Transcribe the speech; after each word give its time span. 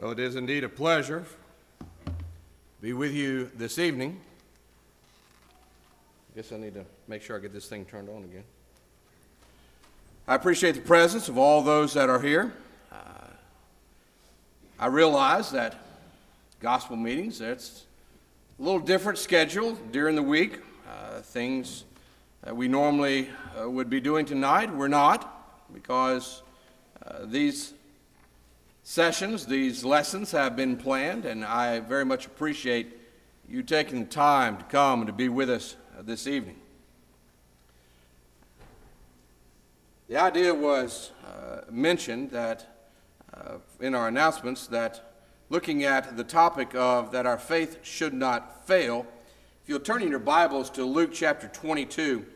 Well, 0.00 0.12
it 0.12 0.18
is 0.18 0.34
indeed 0.34 0.64
a 0.64 0.68
pleasure 0.70 1.26
to 2.06 2.12
be 2.80 2.94
with 2.94 3.12
you 3.12 3.50
this 3.54 3.78
evening. 3.78 4.18
I 6.32 6.36
guess 6.36 6.52
I 6.52 6.56
need 6.56 6.72
to 6.72 6.86
make 7.06 7.20
sure 7.20 7.36
I 7.36 7.38
get 7.38 7.52
this 7.52 7.68
thing 7.68 7.84
turned 7.84 8.08
on 8.08 8.24
again. 8.24 8.44
I 10.26 10.36
appreciate 10.36 10.74
the 10.74 10.80
presence 10.80 11.28
of 11.28 11.36
all 11.36 11.60
those 11.60 11.92
that 11.92 12.08
are 12.08 12.18
here. 12.18 12.54
Uh, 12.90 13.26
I 14.78 14.86
realize 14.86 15.50
that 15.50 15.76
gospel 16.60 16.96
meetings, 16.96 17.38
that's 17.38 17.84
a 18.58 18.62
little 18.62 18.80
different 18.80 19.18
schedule 19.18 19.74
during 19.92 20.16
the 20.16 20.22
week. 20.22 20.60
Uh, 20.88 21.20
things 21.20 21.84
that 22.42 22.56
we 22.56 22.68
normally 22.68 23.28
uh, 23.60 23.68
would 23.68 23.90
be 23.90 24.00
doing 24.00 24.24
tonight, 24.24 24.74
we're 24.74 24.88
not, 24.88 25.74
because 25.74 26.40
uh, 27.04 27.26
these 27.26 27.74
sessions, 28.90 29.46
these 29.46 29.84
lessons 29.84 30.32
have 30.32 30.56
been 30.56 30.76
planned, 30.76 31.24
and 31.24 31.44
I 31.44 31.78
very 31.78 32.04
much 32.04 32.26
appreciate 32.26 32.98
you 33.48 33.62
taking 33.62 34.00
the 34.00 34.06
time 34.06 34.56
to 34.56 34.64
come 34.64 34.98
and 34.98 35.06
to 35.06 35.12
be 35.12 35.28
with 35.28 35.48
us 35.48 35.76
uh, 35.96 36.02
this 36.02 36.26
evening. 36.26 36.56
The 40.08 40.16
idea 40.16 40.52
was 40.52 41.12
uh, 41.24 41.60
mentioned 41.70 42.32
that 42.32 42.88
uh, 43.32 43.58
in 43.78 43.94
our 43.94 44.08
announcements 44.08 44.66
that 44.66 45.12
looking 45.50 45.84
at 45.84 46.16
the 46.16 46.24
topic 46.24 46.74
of 46.74 47.12
that 47.12 47.26
our 47.26 47.38
faith 47.38 47.78
should 47.84 48.12
not 48.12 48.66
fail, 48.66 49.06
if 49.62 49.68
you'll 49.68 49.78
turn 49.78 50.02
in 50.02 50.08
your 50.08 50.18
Bibles 50.18 50.68
to 50.70 50.84
Luke 50.84 51.12
chapter 51.12 51.46
22. 51.46 52.26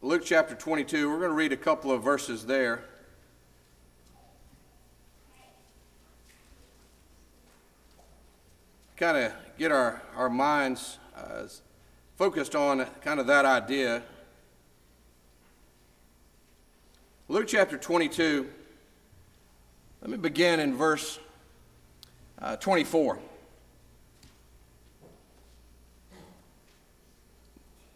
Luke 0.00 0.22
chapter 0.24 0.54
22, 0.54 1.10
we're 1.10 1.18
going 1.18 1.28
to 1.28 1.34
read 1.34 1.52
a 1.52 1.58
couple 1.58 1.92
of 1.92 2.02
verses 2.02 2.46
there. 2.46 2.84
Kind 9.02 9.16
of 9.16 9.32
get 9.58 9.72
our, 9.72 10.00
our 10.14 10.30
minds 10.30 11.00
uh, 11.16 11.42
focused 12.14 12.54
on 12.54 12.86
kind 13.00 13.18
of 13.18 13.26
that 13.26 13.44
idea. 13.44 14.00
Luke 17.26 17.48
chapter 17.48 17.76
22, 17.76 18.48
let 20.02 20.08
me 20.08 20.16
begin 20.16 20.60
in 20.60 20.76
verse 20.76 21.18
uh, 22.40 22.54
24. 22.54 23.18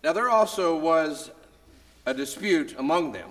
Now, 0.03 0.12
there 0.12 0.29
also 0.29 0.77
was 0.77 1.31
a 2.05 2.15
dispute 2.15 2.75
among 2.79 3.12
them 3.12 3.31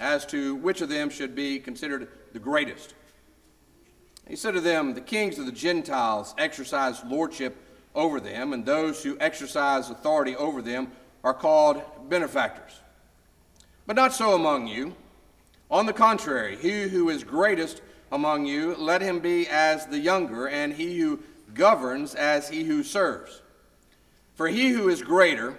as 0.00 0.26
to 0.26 0.56
which 0.56 0.80
of 0.80 0.88
them 0.88 1.08
should 1.08 1.36
be 1.36 1.60
considered 1.60 2.08
the 2.32 2.40
greatest. 2.40 2.94
He 4.28 4.36
said 4.36 4.54
to 4.54 4.60
them, 4.60 4.94
The 4.94 5.00
kings 5.00 5.38
of 5.38 5.46
the 5.46 5.52
Gentiles 5.52 6.34
exercise 6.38 7.02
lordship 7.04 7.56
over 7.94 8.20
them, 8.20 8.52
and 8.52 8.64
those 8.64 9.02
who 9.02 9.16
exercise 9.20 9.90
authority 9.90 10.36
over 10.36 10.62
them 10.62 10.92
are 11.22 11.34
called 11.34 11.82
benefactors. 12.08 12.80
But 13.86 13.96
not 13.96 14.12
so 14.12 14.34
among 14.34 14.68
you. 14.68 14.94
On 15.70 15.86
the 15.86 15.92
contrary, 15.92 16.56
he 16.56 16.88
who 16.88 17.08
is 17.08 17.24
greatest 17.24 17.82
among 18.10 18.46
you, 18.46 18.74
let 18.76 19.00
him 19.00 19.20
be 19.20 19.48
as 19.48 19.86
the 19.86 19.98
younger, 19.98 20.46
and 20.46 20.72
he 20.72 20.98
who 20.98 21.20
governs 21.54 22.14
as 22.14 22.48
he 22.48 22.64
who 22.64 22.82
serves. 22.82 23.42
For 24.34 24.48
he 24.48 24.70
who 24.70 24.88
is 24.88 25.02
greater, 25.02 25.58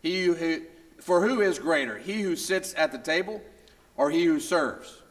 he 0.00 0.24
who, 0.24 0.62
for 1.00 1.26
who 1.26 1.40
is 1.40 1.58
greater, 1.58 1.98
he 1.98 2.22
who 2.22 2.36
sits 2.36 2.74
at 2.76 2.92
the 2.92 2.98
table 2.98 3.42
or 3.96 4.10
he 4.10 4.24
who 4.24 4.40
serves? 4.40 5.02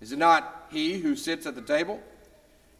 Is 0.00 0.12
it 0.12 0.18
not 0.18 0.66
he 0.70 0.98
who 0.98 1.16
sits 1.16 1.46
at 1.46 1.54
the 1.54 1.62
table? 1.62 2.00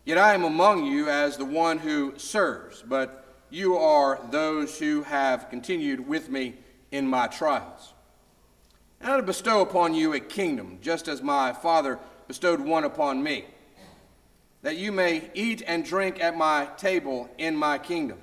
Yet 0.09 0.17
I 0.17 0.33
am 0.33 0.45
among 0.45 0.87
you 0.87 1.11
as 1.11 1.37
the 1.37 1.45
one 1.45 1.77
who 1.77 2.15
serves, 2.17 2.81
but 2.81 3.27
you 3.51 3.77
are 3.77 4.19
those 4.31 4.79
who 4.79 5.03
have 5.03 5.51
continued 5.51 6.09
with 6.09 6.31
me 6.31 6.55
in 6.91 7.07
my 7.07 7.27
trials. 7.27 7.93
And 9.03 9.13
I 9.13 9.19
to 9.19 9.23
bestow 9.23 9.61
upon 9.61 9.93
you 9.93 10.15
a 10.15 10.21
kingdom, 10.21 10.79
just 10.81 11.09
as 11.09 11.21
my 11.21 11.53
Father 11.53 11.99
bestowed 12.27 12.59
one 12.59 12.85
upon 12.85 13.23
me, 13.23 13.45
that 14.63 14.79
you 14.79 14.93
may 14.93 15.31
eat 15.35 15.63
and 15.67 15.85
drink 15.85 16.23
at 16.25 16.39
my 16.39 16.71
table 16.79 17.29
in 17.37 17.55
my 17.55 17.77
kingdom, 17.77 18.17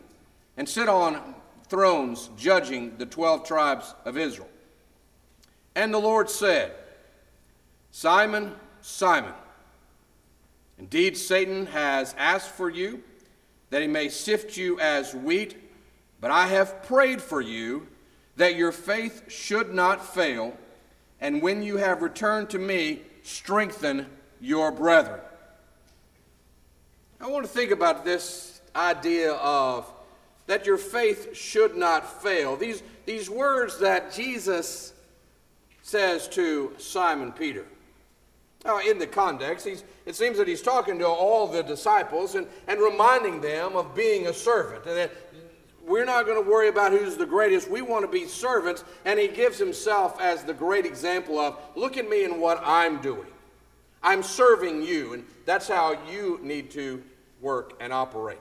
and 0.57 0.67
sit 0.67 0.89
on 0.89 1.35
thrones 1.67 2.31
judging 2.35 2.97
the 2.97 3.05
twelve 3.05 3.43
tribes 3.43 3.93
of 4.05 4.17
Israel. 4.17 4.49
And 5.75 5.93
the 5.93 5.99
Lord 5.99 6.31
said, 6.31 6.71
Simon, 7.91 8.55
Simon, 8.81 9.33
Indeed, 10.77 11.17
Satan 11.17 11.67
has 11.67 12.13
asked 12.17 12.49
for 12.49 12.69
you 12.69 13.01
that 13.69 13.81
he 13.81 13.87
may 13.87 14.09
sift 14.09 14.57
you 14.57 14.79
as 14.79 15.15
wheat, 15.15 15.57
but 16.19 16.31
I 16.31 16.47
have 16.47 16.83
prayed 16.83 17.21
for 17.21 17.41
you 17.41 17.87
that 18.35 18.55
your 18.55 18.71
faith 18.71 19.31
should 19.31 19.73
not 19.73 20.05
fail, 20.05 20.57
and 21.21 21.41
when 21.41 21.63
you 21.63 21.77
have 21.77 22.01
returned 22.01 22.49
to 22.51 22.59
me, 22.59 23.01
strengthen 23.23 24.07
your 24.41 24.71
brethren. 24.71 25.21
I 27.21 27.27
want 27.27 27.45
to 27.45 27.51
think 27.51 27.71
about 27.71 28.03
this 28.03 28.61
idea 28.75 29.33
of 29.33 29.91
that 30.47 30.65
your 30.65 30.77
faith 30.77 31.35
should 31.35 31.75
not 31.75 32.21
fail. 32.21 32.55
These, 32.55 32.83
these 33.05 33.29
words 33.29 33.79
that 33.79 34.13
Jesus 34.13 34.93
says 35.81 36.27
to 36.29 36.73
Simon 36.77 37.31
Peter. 37.31 37.65
Now, 38.65 38.79
in 38.79 38.97
the 38.97 39.05
context, 39.05 39.67
it 39.67 40.15
seems 40.15 40.37
that 40.37 40.47
he's 40.47 40.63
talking 40.63 40.97
to 40.97 41.07
all 41.07 41.45
the 41.45 41.61
disciples 41.61 42.33
and, 42.33 42.47
and 42.67 42.81
reminding 42.81 43.39
them 43.39 43.75
of 43.75 43.93
being 43.93 44.25
a 44.25 44.33
servant. 44.33 44.85
And 44.87 44.97
that 44.97 45.11
we're 45.85 46.05
not 46.05 46.25
going 46.25 46.43
to 46.43 46.49
worry 46.49 46.67
about 46.67 46.91
who's 46.91 47.15
the 47.15 47.27
greatest. 47.27 47.69
We 47.69 47.83
want 47.83 48.05
to 48.05 48.11
be 48.11 48.25
servants. 48.25 48.83
And 49.05 49.19
he 49.19 49.27
gives 49.27 49.59
himself 49.59 50.19
as 50.19 50.43
the 50.43 50.53
great 50.53 50.85
example 50.85 51.37
of 51.37 51.59
look 51.75 51.95
at 51.97 52.09
me 52.09 52.25
and 52.25 52.41
what 52.41 52.59
I'm 52.65 53.01
doing. 53.01 53.27
I'm 54.01 54.23
serving 54.23 54.81
you. 54.81 55.13
And 55.13 55.25
that's 55.45 55.67
how 55.67 55.99
you 56.09 56.39
need 56.41 56.71
to 56.71 57.03
work 57.41 57.73
and 57.79 57.93
operate. 57.93 58.39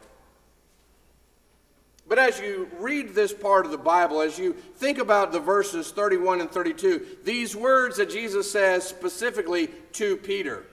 But 2.06 2.18
as 2.18 2.38
you 2.38 2.68
read 2.78 3.14
this 3.14 3.32
part 3.32 3.64
of 3.64 3.72
the 3.72 3.78
Bible, 3.78 4.20
as 4.20 4.38
you 4.38 4.52
think 4.52 4.98
about 4.98 5.32
the 5.32 5.40
verses 5.40 5.90
31 5.90 6.42
and 6.42 6.50
32, 6.50 7.18
these 7.24 7.56
words 7.56 7.96
that 7.96 8.10
Jesus 8.10 8.50
says 8.50 8.86
specifically 8.86 9.68
to 9.92 10.16
Peter, 10.18 10.64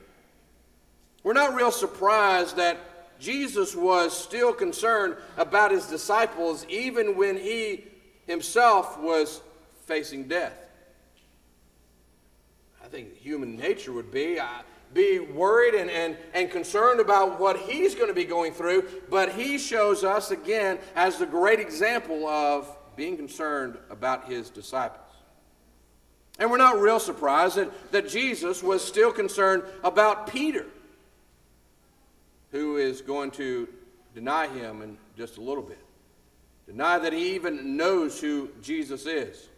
we're 1.22 1.32
not 1.32 1.54
real 1.54 1.70
surprised 1.70 2.56
that 2.56 2.78
Jesus 3.18 3.74
was 3.74 4.16
still 4.16 4.52
concerned 4.52 5.16
about 5.36 5.70
his 5.70 5.86
disciples 5.86 6.66
even 6.68 7.16
when 7.16 7.36
he 7.36 7.84
himself 8.26 8.98
was 9.00 9.40
facing 9.86 10.24
death. 10.24 10.58
I 12.84 12.88
think 12.88 13.16
human 13.16 13.56
nature 13.56 13.92
would 13.92 14.10
be. 14.10 14.38
I, 14.40 14.62
be 14.94 15.18
worried 15.20 15.74
and, 15.74 15.90
and, 15.90 16.16
and 16.34 16.50
concerned 16.50 17.00
about 17.00 17.40
what 17.40 17.58
he's 17.58 17.94
going 17.94 18.08
to 18.08 18.14
be 18.14 18.24
going 18.24 18.52
through, 18.52 18.88
but 19.08 19.32
he 19.32 19.58
shows 19.58 20.04
us 20.04 20.30
again 20.30 20.78
as 20.94 21.18
the 21.18 21.26
great 21.26 21.60
example 21.60 22.26
of 22.26 22.68
being 22.96 23.16
concerned 23.16 23.78
about 23.90 24.28
his 24.28 24.50
disciples. 24.50 24.98
And 26.38 26.50
we're 26.50 26.58
not 26.58 26.80
real 26.80 27.00
surprised 27.00 27.56
that, 27.56 27.92
that 27.92 28.08
Jesus 28.08 28.62
was 28.62 28.84
still 28.84 29.12
concerned 29.12 29.62
about 29.84 30.26
Peter, 30.26 30.66
who 32.50 32.76
is 32.76 33.00
going 33.00 33.30
to 33.32 33.68
deny 34.14 34.46
him 34.48 34.82
in 34.82 34.98
just 35.16 35.38
a 35.38 35.40
little 35.40 35.62
bit, 35.62 35.78
deny 36.66 36.98
that 36.98 37.12
he 37.12 37.34
even 37.34 37.76
knows 37.76 38.20
who 38.20 38.50
Jesus 38.60 39.06
is. 39.06 39.48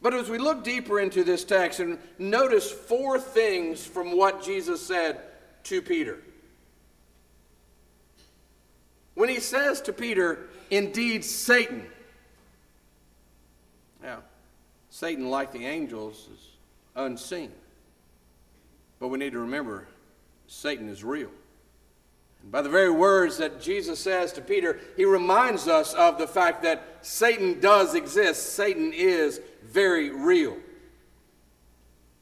But 0.00 0.14
as 0.14 0.30
we 0.30 0.38
look 0.38 0.62
deeper 0.62 1.00
into 1.00 1.24
this 1.24 1.44
text 1.44 1.80
and 1.80 1.98
notice 2.18 2.70
four 2.70 3.18
things 3.18 3.84
from 3.84 4.16
what 4.16 4.42
Jesus 4.42 4.84
said 4.84 5.20
to 5.64 5.82
Peter. 5.82 6.18
When 9.14 9.28
he 9.28 9.40
says 9.40 9.80
to 9.82 9.92
Peter, 9.92 10.48
indeed, 10.70 11.24
Satan. 11.24 11.84
Now, 14.00 14.18
Satan, 14.90 15.28
like 15.28 15.50
the 15.50 15.66
angels, 15.66 16.28
is 16.32 16.46
unseen. 16.94 17.50
But 19.00 19.08
we 19.08 19.18
need 19.18 19.32
to 19.32 19.40
remember 19.40 19.88
Satan 20.46 20.88
is 20.88 21.02
real. 21.02 21.30
And 22.42 22.52
by 22.52 22.62
the 22.62 22.68
very 22.68 22.90
words 22.90 23.38
that 23.38 23.60
Jesus 23.60 23.98
says 23.98 24.32
to 24.34 24.40
Peter, 24.40 24.78
he 24.96 25.04
reminds 25.04 25.66
us 25.66 25.94
of 25.94 26.18
the 26.18 26.26
fact 26.26 26.62
that 26.62 26.84
Satan 27.02 27.60
does 27.60 27.94
exist. 27.94 28.54
Satan 28.54 28.92
is 28.94 29.40
very 29.62 30.10
real. 30.10 30.56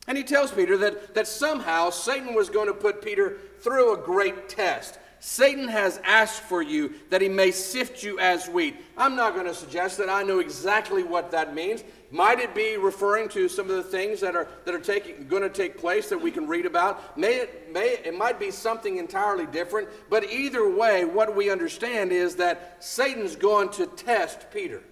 And 0.08 0.16
he 0.16 0.24
tells 0.24 0.52
Peter 0.52 0.76
that, 0.78 1.14
that 1.14 1.26
somehow 1.26 1.90
Satan 1.90 2.34
was 2.34 2.48
going 2.48 2.68
to 2.68 2.74
put 2.74 3.02
Peter 3.02 3.38
through 3.60 3.94
a 3.94 3.98
great 3.98 4.48
test. 4.48 4.98
Satan 5.18 5.66
has 5.66 6.00
asked 6.04 6.42
for 6.42 6.62
you 6.62 6.94
that 7.10 7.20
he 7.20 7.28
may 7.28 7.50
sift 7.50 8.02
you 8.02 8.18
as 8.20 8.48
wheat. 8.48 8.76
I'm 8.96 9.16
not 9.16 9.34
going 9.34 9.46
to 9.46 9.54
suggest 9.54 9.98
that 9.98 10.08
I 10.08 10.22
know 10.22 10.38
exactly 10.38 11.02
what 11.02 11.30
that 11.32 11.54
means. 11.54 11.82
Might 12.10 12.38
it 12.38 12.54
be 12.54 12.76
referring 12.76 13.28
to 13.30 13.48
some 13.48 13.68
of 13.68 13.76
the 13.76 13.82
things 13.82 14.20
that 14.20 14.36
are, 14.36 14.46
that 14.64 14.74
are 14.74 14.80
taking, 14.80 15.26
going 15.26 15.42
to 15.42 15.48
take 15.48 15.78
place 15.78 16.08
that 16.10 16.20
we 16.20 16.30
can 16.30 16.46
read 16.46 16.66
about? 16.66 17.18
May 17.18 17.36
it, 17.36 17.72
may, 17.72 17.98
it 18.04 18.16
might 18.16 18.38
be 18.38 18.50
something 18.50 18.98
entirely 18.98 19.46
different, 19.46 19.88
but 20.08 20.30
either 20.30 20.70
way, 20.70 21.04
what 21.04 21.34
we 21.34 21.50
understand 21.50 22.12
is 22.12 22.36
that 22.36 22.76
Satan's 22.84 23.34
going 23.34 23.70
to 23.70 23.86
test 23.86 24.46
Peter. 24.52 24.82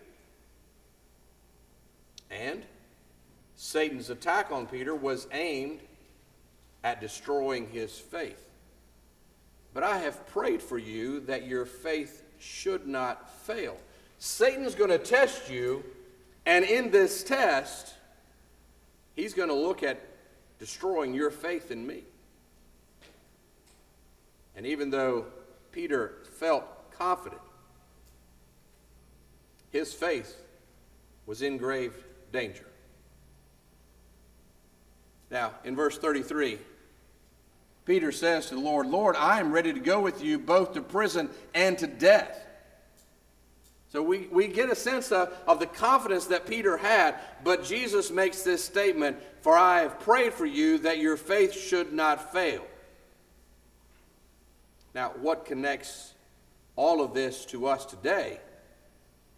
And 2.35 2.63
Satan's 3.57 4.11
attack 4.11 4.51
on 4.51 4.67
Peter 4.67 4.95
was 4.95 5.29
aimed 5.33 5.81
at 6.83 7.01
destroying 7.01 7.69
his 7.69 7.99
faith. 7.99 8.51
But 9.73 9.85
I 9.85 9.99
have 9.99 10.27
prayed 10.29 10.61
for 10.61 10.79
you 10.79 11.21
that 11.21 11.47
your 11.47 11.65
faith 11.65 12.23
should 12.39 12.87
not 12.87 13.31
fail. 13.43 13.77
Satan's 14.19 14.75
going 14.75 14.91
to 14.91 14.99
test 14.99 15.51
you 15.51 15.85
and 16.47 16.65
in 16.65 16.91
this 16.91 17.25
test, 17.25 17.95
he's 19.15 19.33
going 19.33 19.49
to 19.49 19.55
look 19.55 19.83
at 19.83 20.01
destroying 20.59 21.15
your 21.15 21.31
faith 21.31 21.71
in 21.71 21.87
me. 21.87 22.03
And 24.57 24.67
even 24.67 24.91
though 24.91 25.27
Peter 25.73 26.17
felt 26.39 26.93
confident, 26.93 27.41
his 29.71 29.93
faith 29.93 30.37
was 31.27 31.43
in 31.43 31.57
grave 31.57 31.95
danger. 32.35 32.67
Now, 35.31 35.53
in 35.65 35.77
verse 35.77 35.97
33, 35.97 36.59
Peter 37.85 38.11
says 38.11 38.47
to 38.47 38.57
the 38.57 38.61
Lord, 38.61 38.89
Lord, 38.89 39.15
I 39.15 39.39
am 39.39 39.53
ready 39.53 39.73
to 39.73 39.79
go 39.79 40.01
with 40.01 40.23
you 40.23 40.41
both 40.41 40.75
to 40.75 40.83
prison 40.83 41.31
and 41.55 41.79
to 41.79 41.87
death. 41.87 42.45
So 43.93 44.03
we, 44.03 44.27
we 44.33 44.49
get 44.49 44.69
a 44.69 44.75
sense 44.75 45.13
of, 45.13 45.33
of 45.47 45.61
the 45.61 45.67
confidence 45.67 46.27
that 46.27 46.47
Peter 46.47 46.77
had, 46.77 47.15
but 47.45 47.63
Jesus 47.63 48.11
makes 48.11 48.43
this 48.43 48.65
statement 48.65 49.17
For 49.43 49.57
I 49.57 49.83
have 49.83 50.01
prayed 50.01 50.35
for 50.35 50.47
you 50.47 50.79
that 50.79 50.99
your 50.99 51.17
faith 51.17 51.57
should 51.57 51.93
not 51.93 52.33
fail. 52.33 52.67
Now, 54.93 55.13
what 55.21 55.47
connects 55.47 56.15
all 56.75 57.01
of 57.01 57.15
this 57.15 57.45
to 57.47 57.69
us 57.69 57.85
today 57.87 58.41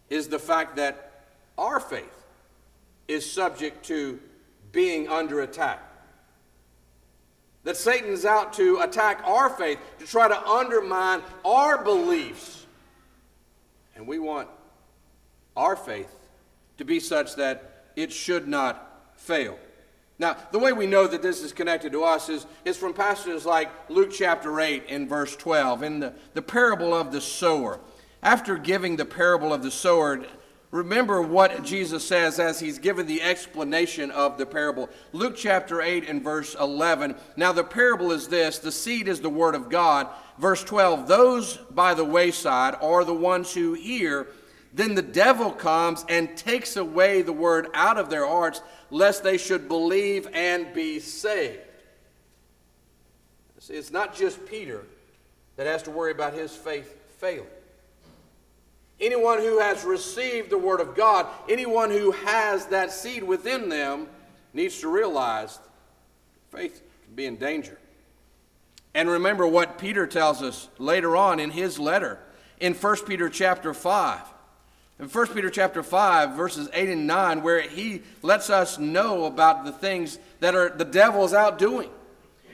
is 0.08 0.28
the 0.28 0.38
fact 0.38 0.76
that 0.76 1.24
our 1.58 1.78
faith 1.78 2.25
is 3.08 3.30
subject 3.30 3.84
to 3.86 4.18
being 4.72 5.08
under 5.08 5.40
attack. 5.40 5.82
That 7.64 7.76
Satan's 7.76 8.24
out 8.24 8.52
to 8.54 8.80
attack 8.80 9.22
our 9.24 9.50
faith, 9.50 9.78
to 9.98 10.06
try 10.06 10.28
to 10.28 10.48
undermine 10.48 11.22
our 11.44 11.82
beliefs 11.82 12.66
and 13.96 14.06
we 14.06 14.18
want 14.18 14.48
our 15.56 15.74
faith 15.74 16.14
to 16.76 16.84
be 16.84 17.00
such 17.00 17.34
that 17.36 17.86
it 17.96 18.12
should 18.12 18.46
not 18.46 19.10
fail. 19.16 19.58
Now, 20.18 20.36
the 20.52 20.58
way 20.58 20.72
we 20.72 20.86
know 20.86 21.06
that 21.06 21.22
this 21.22 21.42
is 21.42 21.52
connected 21.52 21.92
to 21.92 22.04
us 22.04 22.28
is, 22.28 22.46
is 22.64 22.76
from 22.76 22.94
passages 22.94 23.44
like 23.44 23.70
Luke 23.90 24.10
chapter 24.12 24.60
8 24.60 24.84
and 24.88 25.08
verse 25.08 25.34
12, 25.36 25.82
in 25.82 26.00
the, 26.00 26.14
the 26.34 26.42
parable 26.42 26.94
of 26.94 27.12
the 27.12 27.20
sower. 27.20 27.80
After 28.22 28.56
giving 28.56 28.96
the 28.96 29.04
parable 29.04 29.52
of 29.52 29.62
the 29.62 29.70
sower, 29.70 30.24
remember 30.70 31.22
what 31.22 31.62
Jesus 31.64 32.06
says 32.06 32.38
as 32.38 32.60
he's 32.60 32.78
given 32.78 33.06
the 33.06 33.22
explanation 33.22 34.10
of 34.10 34.38
the 34.38 34.46
parable. 34.46 34.88
Luke 35.12 35.36
chapter 35.36 35.80
8 35.80 36.08
and 36.08 36.22
verse 36.22 36.54
11. 36.58 37.14
Now, 37.36 37.52
the 37.52 37.64
parable 37.64 38.12
is 38.12 38.28
this 38.28 38.58
the 38.58 38.72
seed 38.72 39.08
is 39.08 39.20
the 39.20 39.30
word 39.30 39.54
of 39.54 39.70
God. 39.70 40.08
Verse 40.38 40.62
12 40.64 41.08
Those 41.08 41.56
by 41.70 41.94
the 41.94 42.04
wayside 42.04 42.74
are 42.80 43.04
the 43.04 43.14
ones 43.14 43.54
who 43.54 43.74
hear. 43.74 44.28
Then 44.72 44.94
the 44.94 45.02
devil 45.02 45.52
comes 45.52 46.04
and 46.08 46.36
takes 46.36 46.76
away 46.76 47.22
the 47.22 47.32
word 47.32 47.68
out 47.72 47.96
of 47.96 48.10
their 48.10 48.26
hearts, 48.26 48.60
lest 48.90 49.24
they 49.24 49.38
should 49.38 49.68
believe 49.68 50.28
and 50.34 50.72
be 50.74 51.00
saved. 51.00 51.60
See, 53.58 53.74
it's 53.74 53.90
not 53.90 54.14
just 54.14 54.44
Peter 54.46 54.84
that 55.56 55.66
has 55.66 55.82
to 55.84 55.90
worry 55.90 56.12
about 56.12 56.34
his 56.34 56.54
faith 56.54 56.94
failing. 57.18 57.48
Anyone 59.00 59.38
who 59.38 59.58
has 59.58 59.84
received 59.84 60.50
the 60.50 60.58
Word 60.58 60.80
of 60.80 60.94
God, 60.94 61.26
anyone 61.48 61.90
who 61.90 62.12
has 62.12 62.66
that 62.66 62.90
seed 62.90 63.22
within 63.22 63.68
them, 63.68 64.08
needs 64.54 64.80
to 64.80 64.88
realize 64.88 65.58
faith 66.50 66.82
can 67.04 67.14
be 67.14 67.26
in 67.26 67.36
danger. 67.36 67.78
And 68.94 69.10
remember 69.10 69.46
what 69.46 69.78
Peter 69.78 70.06
tells 70.06 70.42
us 70.42 70.68
later 70.78 71.14
on 71.16 71.38
in 71.38 71.50
his 71.50 71.78
letter 71.78 72.18
in 72.58 72.72
1 72.72 72.96
Peter 73.06 73.28
chapter 73.28 73.74
5. 73.74 74.20
In 74.98 75.08
1 75.08 75.26
Peter 75.28 75.50
chapter 75.50 75.82
5, 75.82 76.30
verses 76.30 76.70
8 76.72 76.88
and 76.88 77.06
9, 77.06 77.42
where 77.42 77.60
he 77.60 78.00
lets 78.22 78.48
us 78.48 78.78
know 78.78 79.26
about 79.26 79.66
the 79.66 79.72
things 79.72 80.18
that 80.40 80.54
are 80.54 80.70
the 80.70 80.86
devil's 80.86 81.34
out 81.34 81.58
doing. 81.58 81.90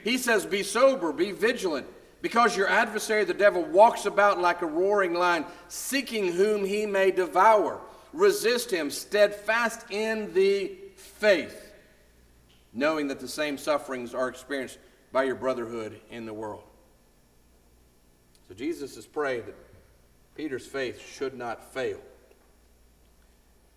He 0.02 0.18
says, 0.18 0.44
Be 0.44 0.64
sober, 0.64 1.12
be 1.12 1.30
vigilant. 1.30 1.86
Because 2.22 2.56
your 2.56 2.68
adversary, 2.68 3.24
the 3.24 3.34
devil, 3.34 3.64
walks 3.64 4.06
about 4.06 4.40
like 4.40 4.62
a 4.62 4.66
roaring 4.66 5.12
lion, 5.12 5.44
seeking 5.68 6.32
whom 6.32 6.64
he 6.64 6.86
may 6.86 7.10
devour. 7.10 7.80
Resist 8.12 8.70
him, 8.70 8.90
steadfast 8.90 9.90
in 9.90 10.32
the 10.32 10.72
faith, 10.94 11.72
knowing 12.72 13.08
that 13.08 13.18
the 13.18 13.28
same 13.28 13.58
sufferings 13.58 14.14
are 14.14 14.28
experienced 14.28 14.78
by 15.10 15.24
your 15.24 15.34
brotherhood 15.34 16.00
in 16.10 16.24
the 16.24 16.32
world. 16.32 16.62
So 18.48 18.54
Jesus 18.54 18.94
has 18.94 19.06
prayed 19.06 19.46
that 19.46 19.56
Peter's 20.36 20.66
faith 20.66 21.00
should 21.00 21.36
not 21.36 21.72
fail. 21.74 21.98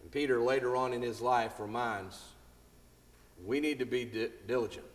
And 0.01 0.11
Peter, 0.11 0.39
later 0.39 0.75
on 0.75 0.93
in 0.93 1.01
his 1.01 1.19
life, 1.19 1.59
reminds 1.59 2.21
we 3.43 3.59
need 3.59 3.79
to 3.79 3.85
be 3.85 4.05
di- 4.05 4.29
diligent. 4.47 4.85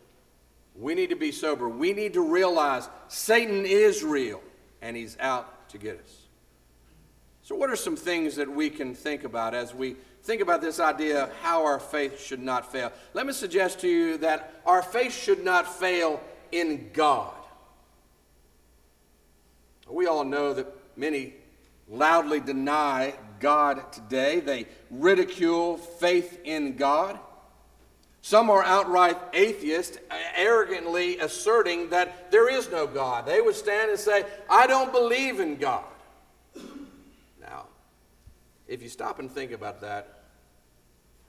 We 0.75 0.95
need 0.95 1.09
to 1.09 1.15
be 1.15 1.31
sober. 1.31 1.67
We 1.67 1.93
need 1.93 2.13
to 2.13 2.21
realize 2.21 2.89
Satan 3.07 3.65
is 3.65 4.03
real 4.03 4.41
and 4.81 4.95
he's 4.95 5.17
out 5.19 5.69
to 5.69 5.77
get 5.77 5.99
us. 5.99 6.21
So, 7.43 7.55
what 7.55 7.69
are 7.69 7.75
some 7.75 7.95
things 7.95 8.35
that 8.35 8.49
we 8.49 8.69
can 8.69 8.95
think 8.95 9.23
about 9.23 9.53
as 9.53 9.73
we 9.73 9.95
think 10.23 10.41
about 10.41 10.61
this 10.61 10.79
idea 10.79 11.23
of 11.23 11.33
how 11.41 11.65
our 11.65 11.79
faith 11.79 12.21
should 12.21 12.41
not 12.41 12.71
fail? 12.71 12.91
Let 13.13 13.25
me 13.25 13.33
suggest 13.33 13.79
to 13.79 13.87
you 13.87 14.17
that 14.19 14.61
our 14.65 14.81
faith 14.81 15.13
should 15.13 15.43
not 15.43 15.67
fail 15.79 16.21
in 16.51 16.89
God. 16.93 17.33
We 19.89 20.07
all 20.07 20.23
know 20.23 20.53
that 20.53 20.67
many 20.95 21.33
loudly 21.89 22.39
deny 22.39 23.13
God 23.39 23.91
today, 23.91 24.39
they 24.39 24.67
ridicule 24.89 25.77
faith 25.77 26.39
in 26.43 26.77
God. 26.77 27.19
Some 28.21 28.51
are 28.51 28.63
outright 28.63 29.17
atheists, 29.33 29.97
arrogantly 30.35 31.17
asserting 31.17 31.89
that 31.89 32.31
there 32.31 32.49
is 32.49 32.69
no 32.69 32.85
God. 32.85 33.25
They 33.25 33.41
would 33.41 33.55
stand 33.55 33.89
and 33.89 33.99
say, 33.99 34.25
I 34.49 34.67
don't 34.67 34.91
believe 34.91 35.39
in 35.39 35.57
God. 35.57 35.85
Now, 37.41 37.65
if 38.67 38.83
you 38.83 38.89
stop 38.89 39.17
and 39.19 39.29
think 39.29 39.51
about 39.51 39.81
that, 39.81 40.19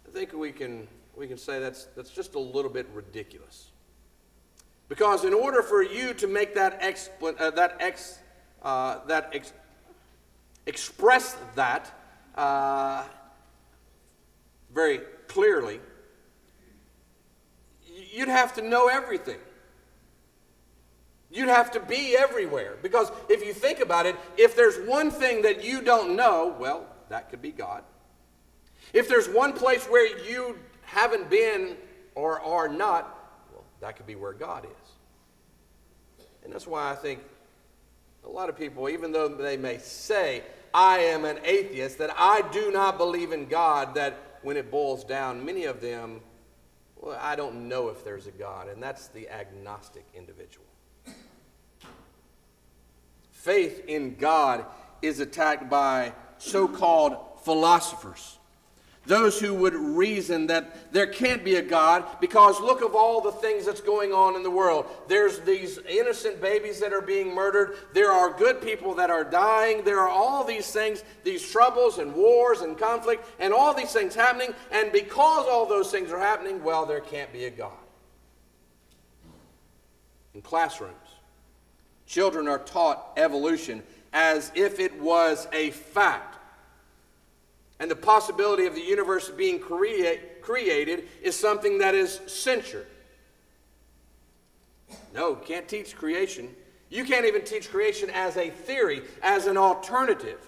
I 0.06 0.10
think 0.10 0.34
we 0.34 0.52
can, 0.52 0.86
we 1.16 1.26
can 1.26 1.38
say 1.38 1.60
that's, 1.60 1.84
that's 1.96 2.10
just 2.10 2.34
a 2.34 2.38
little 2.38 2.70
bit 2.70 2.86
ridiculous. 2.92 3.70
Because 4.90 5.24
in 5.24 5.32
order 5.32 5.62
for 5.62 5.82
you 5.82 6.12
to 6.12 6.26
make 6.26 6.54
that, 6.54 6.82
expl- 6.82 7.40
uh, 7.40 7.50
that, 7.52 7.78
ex, 7.80 8.18
uh, 8.62 8.98
that 9.06 9.30
ex- 9.32 9.54
express 10.66 11.38
that 11.54 11.90
uh, 12.34 13.04
very 14.74 15.00
clearly, 15.28 15.80
you'd 18.12 18.28
have 18.28 18.54
to 18.54 18.62
know 18.62 18.88
everything. 18.88 19.38
You'd 21.30 21.48
have 21.48 21.70
to 21.72 21.80
be 21.80 22.14
everywhere. 22.16 22.76
Because 22.82 23.10
if 23.28 23.44
you 23.44 23.54
think 23.54 23.80
about 23.80 24.06
it, 24.06 24.16
if 24.36 24.54
there's 24.54 24.76
one 24.86 25.10
thing 25.10 25.42
that 25.42 25.64
you 25.64 25.80
don't 25.80 26.14
know, 26.14 26.54
well, 26.58 26.86
that 27.08 27.30
could 27.30 27.40
be 27.40 27.50
God. 27.50 27.82
If 28.92 29.08
there's 29.08 29.28
one 29.28 29.54
place 29.54 29.84
where 29.86 30.06
you 30.28 30.58
haven't 30.82 31.30
been 31.30 31.76
or 32.14 32.40
are 32.40 32.68
not, 32.68 33.46
well, 33.52 33.64
that 33.80 33.96
could 33.96 34.06
be 34.06 34.14
where 34.14 34.34
God 34.34 34.66
is. 34.66 36.26
And 36.44 36.52
that's 36.52 36.66
why 36.66 36.90
I 36.90 36.94
think 36.94 37.20
a 38.24 38.28
lot 38.28 38.48
of 38.48 38.58
people, 38.58 38.88
even 38.88 39.12
though 39.12 39.28
they 39.28 39.56
may 39.56 39.78
say, 39.78 40.42
I 40.74 40.98
am 40.98 41.24
an 41.24 41.38
atheist, 41.44 41.98
that 41.98 42.10
I 42.16 42.42
do 42.52 42.70
not 42.70 42.98
believe 42.98 43.32
in 43.32 43.46
God, 43.46 43.94
that 43.94 44.38
when 44.42 44.56
it 44.56 44.70
boils 44.70 45.04
down, 45.04 45.44
many 45.44 45.64
of 45.64 45.80
them 45.80 46.20
well, 47.02 47.18
I 47.20 47.34
don't 47.34 47.68
know 47.68 47.88
if 47.88 48.04
there's 48.04 48.28
a 48.28 48.30
God, 48.30 48.68
and 48.68 48.80
that's 48.80 49.08
the 49.08 49.28
agnostic 49.28 50.06
individual. 50.14 50.64
Faith 53.32 53.84
in 53.88 54.14
God 54.14 54.64
is 55.02 55.18
attacked 55.18 55.68
by 55.68 56.12
so 56.38 56.68
called 56.68 57.16
philosophers. 57.44 58.38
Those 59.04 59.40
who 59.40 59.52
would 59.54 59.74
reason 59.74 60.46
that 60.46 60.92
there 60.92 61.08
can't 61.08 61.44
be 61.44 61.56
a 61.56 61.62
God 61.62 62.04
because 62.20 62.60
look 62.60 62.82
of 62.82 62.94
all 62.94 63.20
the 63.20 63.32
things 63.32 63.66
that's 63.66 63.80
going 63.80 64.12
on 64.12 64.36
in 64.36 64.44
the 64.44 64.50
world. 64.50 64.86
There's 65.08 65.40
these 65.40 65.78
innocent 65.88 66.40
babies 66.40 66.78
that 66.80 66.92
are 66.92 67.00
being 67.00 67.34
murdered. 67.34 67.76
There 67.94 68.12
are 68.12 68.30
good 68.30 68.62
people 68.62 68.94
that 68.94 69.10
are 69.10 69.24
dying. 69.24 69.82
There 69.82 69.98
are 69.98 70.08
all 70.08 70.44
these 70.44 70.70
things, 70.70 71.02
these 71.24 71.48
troubles 71.50 71.98
and 71.98 72.14
wars 72.14 72.60
and 72.60 72.78
conflict 72.78 73.26
and 73.40 73.52
all 73.52 73.74
these 73.74 73.92
things 73.92 74.14
happening. 74.14 74.54
And 74.70 74.92
because 74.92 75.46
all 75.48 75.66
those 75.66 75.90
things 75.90 76.12
are 76.12 76.20
happening, 76.20 76.62
well, 76.62 76.86
there 76.86 77.00
can't 77.00 77.32
be 77.32 77.46
a 77.46 77.50
God. 77.50 77.72
In 80.34 80.42
classrooms, 80.42 80.94
children 82.06 82.46
are 82.46 82.60
taught 82.60 83.12
evolution 83.16 83.82
as 84.12 84.52
if 84.54 84.78
it 84.78 85.00
was 85.00 85.48
a 85.52 85.70
fact 85.70 86.31
and 87.82 87.90
the 87.90 87.96
possibility 87.96 88.66
of 88.66 88.76
the 88.76 88.80
universe 88.80 89.28
being 89.28 89.58
create, 89.58 90.40
created 90.40 91.08
is 91.20 91.36
something 91.36 91.78
that 91.78 91.96
is 91.96 92.20
censored. 92.28 92.86
No, 95.12 95.34
can't 95.34 95.66
teach 95.66 95.96
creation. 95.96 96.48
You 96.90 97.04
can't 97.04 97.26
even 97.26 97.42
teach 97.42 97.72
creation 97.72 98.08
as 98.10 98.36
a 98.36 98.50
theory, 98.50 99.02
as 99.20 99.46
an 99.46 99.56
alternative. 99.56 100.38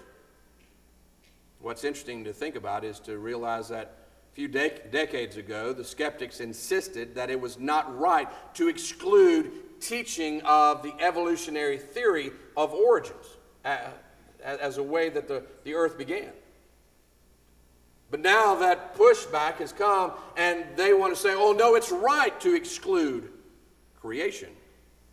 What's 1.59 1.83
interesting 1.83 2.23
to 2.23 2.31
think 2.31 2.55
about 2.55 2.85
is 2.85 3.01
to 3.01 3.17
realize 3.17 3.67
that 3.67 3.97
a 4.31 4.33
few 4.33 4.47
dec- 4.47 4.89
decades 4.91 5.35
ago, 5.35 5.73
the 5.73 5.83
skeptics 5.83 6.39
insisted 6.39 7.15
that 7.15 7.29
it 7.29 7.41
was 7.41 7.59
not 7.59 7.99
right 7.99 8.29
to 8.53 8.69
exclude 8.69 9.81
teaching 9.81 10.41
of 10.43 10.83
the 10.83 10.93
evolutionary 11.01 11.79
theory 11.79 12.31
of 12.55 12.71
origins 12.73 13.25
uh, 13.65 13.79
as 14.41 14.77
a 14.77 14.83
way 14.83 15.09
that 15.09 15.27
the, 15.27 15.43
the 15.65 15.73
earth 15.73 15.97
began. 15.97 16.31
But 18.11 18.19
now 18.21 18.55
that 18.55 18.95
pushback 18.95 19.55
has 19.55 19.73
come, 19.73 20.11
and 20.37 20.65
they 20.75 20.93
want 20.93 21.15
to 21.15 21.19
say, 21.19 21.33
oh, 21.35 21.53
no, 21.53 21.75
it's 21.75 21.91
right 21.91 22.39
to 22.41 22.55
exclude 22.55 23.29
creation 23.99 24.49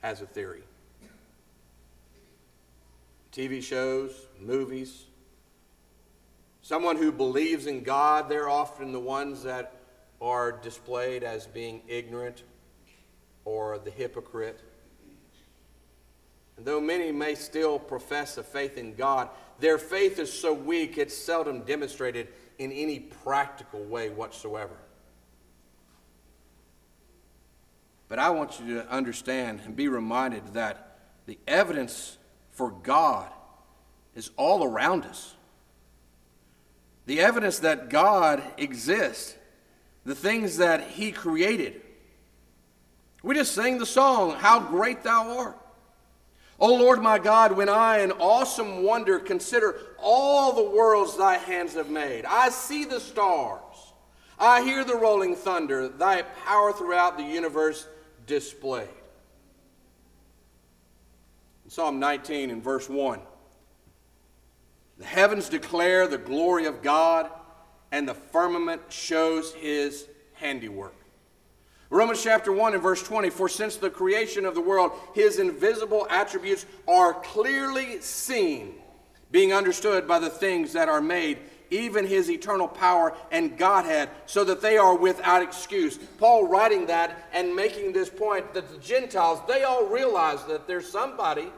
as 0.03 0.21
a 0.21 0.27
theory. 0.27 0.63
TV 3.33 3.63
shows, 3.63 4.13
movies. 4.39 5.05
Someone 6.61 6.97
who 6.97 7.11
believes 7.11 7.67
in 7.67 7.83
God, 7.83 8.29
they're 8.29 8.49
often 8.49 8.93
the 8.93 9.01
ones 9.01 9.43
that 9.43 9.75
are 10.21 10.53
displayed 10.53 11.25
as 11.25 11.47
being 11.47 11.83
ignorant 11.89 12.45
or 13.45 13.79
the 13.79 13.91
hypocrite. 13.91 14.61
And 16.57 16.67
though 16.67 16.81
many 16.81 17.11
may 17.11 17.35
still 17.35 17.79
profess 17.79 18.37
a 18.37 18.43
faith 18.43 18.77
in 18.77 18.95
God, 18.95 19.31
their 19.59 19.79
faith 19.79 20.19
is 20.19 20.33
so 20.33 20.53
weak 20.53 20.99
it's 20.99 21.17
seldom 21.17 21.63
demonstrated 21.63 22.29
in 22.59 22.73
any 22.73 23.01
practical 23.01 23.83
way 23.85 24.11
whatsoever. 24.11 24.77
But 28.09 28.19
I 28.19 28.31
want 28.31 28.61
you 28.61 28.75
to 28.75 28.91
understand 28.91 29.61
and 29.65 29.75
be 29.75 29.89
reminded 29.89 30.55
that 30.55 30.99
the 31.27 31.39
evidence 31.49 32.19
for 32.51 32.71
God 32.71 33.31
is 34.15 34.31
all 34.37 34.65
around 34.65 35.05
us. 35.05 35.35
The 37.07 37.21
evidence 37.21 37.61
that 37.61 37.89
God 37.89 38.43
exists, 38.59 39.35
the 40.05 40.15
things 40.15 40.59
that 40.59 40.83
He 40.83 41.11
created. 41.11 41.81
We 43.23 43.35
just 43.35 43.55
sang 43.55 43.79
the 43.79 43.87
song, 43.87 44.33
How 44.33 44.61
Great 44.61 45.03
Thou 45.03 45.39
Art. 45.39 45.62
O 46.63 46.73
Lord 46.77 47.03
my 47.03 47.19
God, 47.19 47.51
when 47.57 47.69
I 47.69 48.03
in 48.03 48.13
awesome 48.13 48.85
wonder 48.85 49.19
consider 49.19 49.81
all 49.99 50.53
the 50.53 50.71
worlds 50.71 51.17
thy 51.17 51.37
hands 51.37 51.75
have 51.75 51.91
made, 51.91 52.25
I 52.25 52.51
see 52.51 52.85
the 52.85 53.01
stars, 53.01 53.93
I 54.39 54.63
hear 54.63 54.85
the 54.85 54.95
rolling 54.95 55.35
thunder, 55.35 55.89
thy 55.89 56.23
power 56.23 56.73
throughout 56.73 57.17
the 57.17 57.25
universe 57.25 57.89
displayed. 58.29 58.87
In 61.65 61.71
Psalm 61.73 61.99
19 61.99 62.51
and 62.51 62.63
verse 62.63 62.89
1, 62.89 63.19
the 64.99 65.05
heavens 65.05 65.49
declare 65.49 66.07
the 66.07 66.17
glory 66.17 66.67
of 66.67 66.81
God, 66.81 67.29
and 67.91 68.09
the 68.09 68.15
firmament 68.15 68.83
shows 68.89 69.53
his 69.55 70.07
handiwork. 70.35 70.95
Romans 71.93 72.23
chapter 72.23 72.51
1 72.51 72.73
and 72.73 72.83
verse 72.83 73.03
20 73.03 73.29
For 73.29 73.51
since 73.51 73.77
the 73.77 73.91
creation 73.91 74.47
of 74.47 74.55
the 74.55 74.63
world, 74.63 74.93
his 75.15 75.39
invisible 75.39 76.07
attributes 76.09 76.65
are 76.89 77.13
clearly 77.13 78.01
seen, 78.01 78.77
being 79.31 79.53
understood 79.53 80.09
by 80.09 80.19
the 80.19 80.31
things 80.31 80.73
that 80.73 80.89
are 80.89 81.03
made, 81.03 81.39
even 81.69 82.07
his 82.07 82.31
eternal 82.31 82.67
power 82.67 83.15
and 83.31 83.59
Godhead, 83.59 84.09
so 84.25 84.43
that 84.43 84.63
they 84.63 84.79
are 84.79 84.97
without 84.97 85.43
excuse. 85.43 85.99
Paul 86.17 86.49
writing 86.49 86.87
that 86.87 87.29
and 87.35 87.55
making 87.55 87.93
this 87.93 88.09
point 88.09 88.55
that 88.55 88.71
the 88.71 88.79
Gentiles, 88.79 89.41
they 89.47 89.65
all 89.65 89.85
realize 89.85 90.43
that 90.47 90.67
there's 90.67 90.89
somebody, 90.89 91.53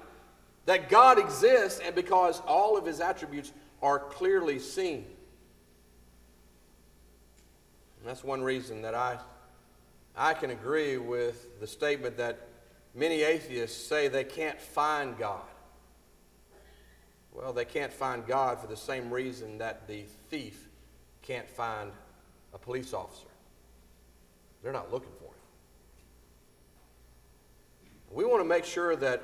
that 0.66 0.88
God 0.88 1.16
exists, 1.16 1.78
and 1.78 1.94
because 1.94 2.40
all 2.44 2.76
of 2.76 2.84
his 2.84 2.98
attributes 2.98 3.52
are 3.80 4.00
clearly 4.00 4.58
seen. 4.58 5.04
And 8.00 8.08
that's 8.08 8.24
one 8.24 8.42
reason 8.42 8.82
that 8.82 8.96
I 8.96 9.18
I 10.16 10.34
can 10.34 10.50
agree 10.50 10.96
with 10.96 11.60
the 11.60 11.66
statement 11.66 12.16
that 12.18 12.38
many 12.94 13.22
atheists 13.22 13.84
say 13.86 14.08
they 14.08 14.24
can't 14.24 14.60
find 14.60 15.18
God. 15.18 15.42
Well, 17.32 17.52
they 17.52 17.64
can't 17.64 17.92
find 17.92 18.24
God 18.26 18.60
for 18.60 18.68
the 18.68 18.76
same 18.76 19.12
reason 19.12 19.58
that 19.58 19.88
the 19.88 20.04
thief 20.30 20.68
can't 21.22 21.48
find 21.48 21.90
a 22.52 22.58
police 22.58 22.94
officer. 22.94 23.26
They're 24.62 24.72
not 24.72 24.92
looking 24.92 25.10
for 25.18 25.24
him. 25.24 25.34
We 28.12 28.24
want 28.24 28.40
to 28.40 28.48
make 28.48 28.64
sure 28.64 28.94
that 28.94 29.22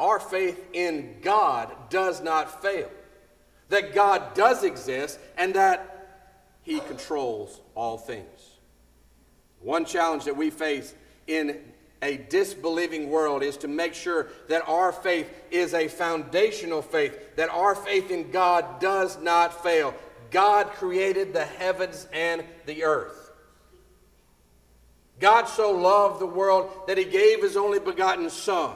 our 0.00 0.18
faith 0.18 0.66
in 0.72 1.18
God 1.22 1.72
does 1.88 2.20
not 2.20 2.60
fail, 2.60 2.90
that 3.68 3.94
God 3.94 4.34
does 4.34 4.64
exist, 4.64 5.20
and 5.38 5.54
that 5.54 6.08
He 6.62 6.80
controls 6.80 7.60
all 7.76 7.98
things. 7.98 8.41
One 9.62 9.84
challenge 9.84 10.24
that 10.24 10.36
we 10.36 10.50
face 10.50 10.94
in 11.26 11.60
a 12.02 12.16
disbelieving 12.16 13.10
world 13.10 13.42
is 13.42 13.56
to 13.58 13.68
make 13.68 13.94
sure 13.94 14.28
that 14.48 14.68
our 14.68 14.90
faith 14.92 15.32
is 15.50 15.72
a 15.72 15.86
foundational 15.86 16.82
faith, 16.82 17.36
that 17.36 17.48
our 17.48 17.76
faith 17.76 18.10
in 18.10 18.32
God 18.32 18.80
does 18.80 19.20
not 19.22 19.62
fail. 19.62 19.94
God 20.32 20.66
created 20.72 21.32
the 21.32 21.44
heavens 21.44 22.08
and 22.12 22.42
the 22.66 22.84
earth. 22.84 23.30
God 25.20 25.44
so 25.44 25.70
loved 25.70 26.20
the 26.20 26.26
world 26.26 26.68
that 26.88 26.98
he 26.98 27.04
gave 27.04 27.42
his 27.42 27.56
only 27.56 27.78
begotten 27.78 28.28
Son. 28.28 28.74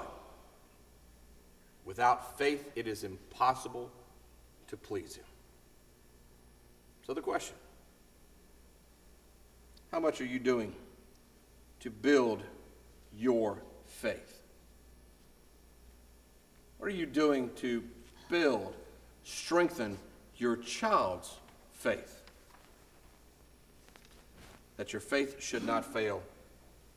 Without 1.85 2.39
faith, 2.39 2.71
it 2.77 2.87
is 2.87 3.03
impossible 3.03 3.91
to 4.69 4.77
please 4.77 5.17
him. 5.17 5.25
So, 7.07 7.15
the 7.15 7.21
question 7.21 7.57
how 9.91 10.01
much 10.01 10.21
are 10.21 10.27
you 10.27 10.39
doing 10.39 10.75
to 11.81 11.91
build 11.91 12.43
your 13.17 13.59
faith? 13.87 14.43
What 16.79 16.89
are 16.89 16.95
you 16.95 17.07
doing 17.07 17.51
to 17.57 17.83
build, 18.29 18.75
strengthen 19.25 19.97
your 20.37 20.57
child's 20.57 21.37
faith? 21.73 22.23
That 24.77 24.93
your 24.93 25.01
faith 25.01 25.43
should 25.43 25.65
not 25.65 25.91
fail 25.91 26.23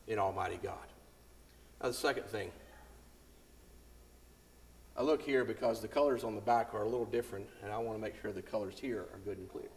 in 0.08 0.20
Almighty 0.20 0.60
God. 0.62 0.76
Now, 1.82 1.88
the 1.90 1.94
second 1.94 2.26
thing. 2.26 2.52
I 4.98 5.02
look 5.02 5.22
here 5.22 5.46
because 5.46 5.80
the 5.80 5.88
colors 5.88 6.26
on 6.26 6.36
the 6.36 6.42
back 6.42 6.74
are 6.74 6.82
a 6.82 6.90
little 6.90 7.06
different, 7.06 7.48
and 7.64 7.72
I 7.72 7.78
want 7.78 7.98
to 7.98 8.02
make 8.02 8.22
sure 8.22 8.34
the 8.34 8.42
colors 8.42 8.78
here 8.78 9.06
are 9.14 9.20
good 9.24 9.38
and 9.38 9.50
clear. 9.50 9.70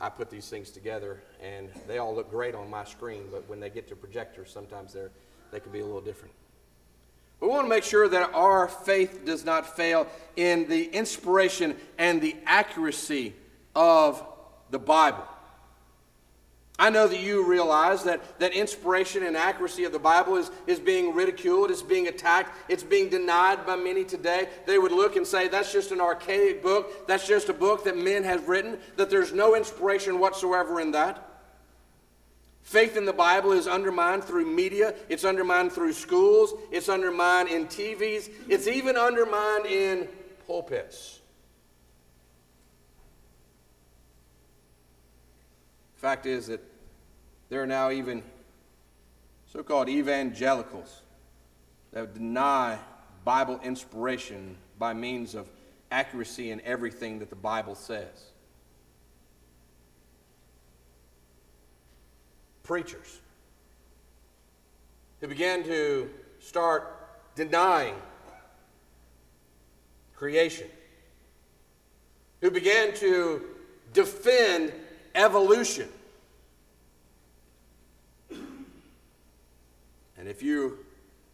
I 0.00 0.08
put 0.08 0.30
these 0.30 0.48
things 0.48 0.70
together, 0.70 1.22
and 1.42 1.68
they 1.88 1.98
all 1.98 2.14
look 2.14 2.30
great 2.30 2.54
on 2.54 2.70
my 2.70 2.84
screen, 2.84 3.24
but 3.30 3.48
when 3.48 3.58
they 3.58 3.68
get 3.68 3.88
to 3.88 3.96
projectors, 3.96 4.50
sometimes 4.50 4.92
they're, 4.92 5.10
they 5.50 5.58
can 5.58 5.72
be 5.72 5.80
a 5.80 5.84
little 5.84 6.00
different. 6.00 6.34
We 7.40 7.48
want 7.48 7.64
to 7.64 7.68
make 7.68 7.84
sure 7.84 8.08
that 8.08 8.30
our 8.34 8.68
faith 8.68 9.24
does 9.24 9.44
not 9.44 9.76
fail 9.76 10.06
in 10.36 10.68
the 10.68 10.84
inspiration 10.84 11.76
and 11.96 12.20
the 12.20 12.36
accuracy 12.46 13.34
of 13.74 14.24
the 14.70 14.78
Bible. 14.78 15.24
I 16.80 16.90
know 16.90 17.08
that 17.08 17.18
you 17.18 17.44
realize 17.44 18.04
that, 18.04 18.38
that 18.38 18.52
inspiration 18.52 19.24
and 19.24 19.36
accuracy 19.36 19.82
of 19.82 19.90
the 19.90 19.98
Bible 19.98 20.36
is, 20.36 20.52
is 20.68 20.78
being 20.78 21.12
ridiculed, 21.12 21.72
it's 21.72 21.82
being 21.82 22.06
attacked, 22.06 22.56
it's 22.68 22.84
being 22.84 23.08
denied 23.08 23.66
by 23.66 23.74
many 23.74 24.04
today. 24.04 24.48
They 24.64 24.78
would 24.78 24.92
look 24.92 25.16
and 25.16 25.26
say, 25.26 25.48
that's 25.48 25.72
just 25.72 25.90
an 25.90 26.00
archaic 26.00 26.62
book, 26.62 27.08
that's 27.08 27.26
just 27.26 27.48
a 27.48 27.52
book 27.52 27.82
that 27.84 27.96
men 27.96 28.22
have 28.22 28.48
written, 28.48 28.78
that 28.96 29.10
there's 29.10 29.32
no 29.32 29.56
inspiration 29.56 30.20
whatsoever 30.20 30.80
in 30.80 30.92
that. 30.92 31.24
Faith 32.62 32.96
in 32.96 33.06
the 33.06 33.12
Bible 33.12 33.50
is 33.52 33.66
undermined 33.66 34.22
through 34.22 34.46
media, 34.46 34.94
it's 35.08 35.24
undermined 35.24 35.72
through 35.72 35.94
schools, 35.94 36.54
it's 36.70 36.88
undermined 36.88 37.48
in 37.48 37.66
TVs, 37.66 38.30
it's 38.48 38.68
even 38.68 38.96
undermined 38.96 39.66
in 39.66 40.06
pulpits. 40.46 41.18
Fact 45.96 46.26
is 46.26 46.46
that 46.46 46.60
there 47.48 47.62
are 47.62 47.66
now 47.66 47.90
even 47.90 48.22
so 49.46 49.62
called 49.62 49.88
evangelicals 49.88 51.02
that 51.92 52.14
deny 52.14 52.78
Bible 53.24 53.58
inspiration 53.62 54.56
by 54.78 54.92
means 54.94 55.34
of 55.34 55.48
accuracy 55.90 56.50
in 56.50 56.60
everything 56.62 57.18
that 57.18 57.30
the 57.30 57.36
Bible 57.36 57.74
says. 57.74 58.32
Preachers 62.62 63.20
who 65.20 65.28
began 65.28 65.64
to 65.64 66.10
start 66.38 67.34
denying 67.34 67.94
creation, 70.14 70.66
who 72.40 72.50
began 72.50 72.94
to 72.94 73.42
defend 73.92 74.72
evolution. 75.14 75.88
And 80.28 80.36
if 80.36 80.42
you 80.42 80.80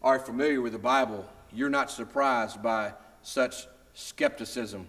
are 0.03 0.21
familiar 0.21 0.61
with 0.61 0.73
the 0.73 0.79
Bible, 0.79 1.27
you're 1.53 1.69
not 1.69 1.91
surprised 1.91 2.63
by 2.63 2.93
such 3.23 3.67
skepticism 3.93 4.87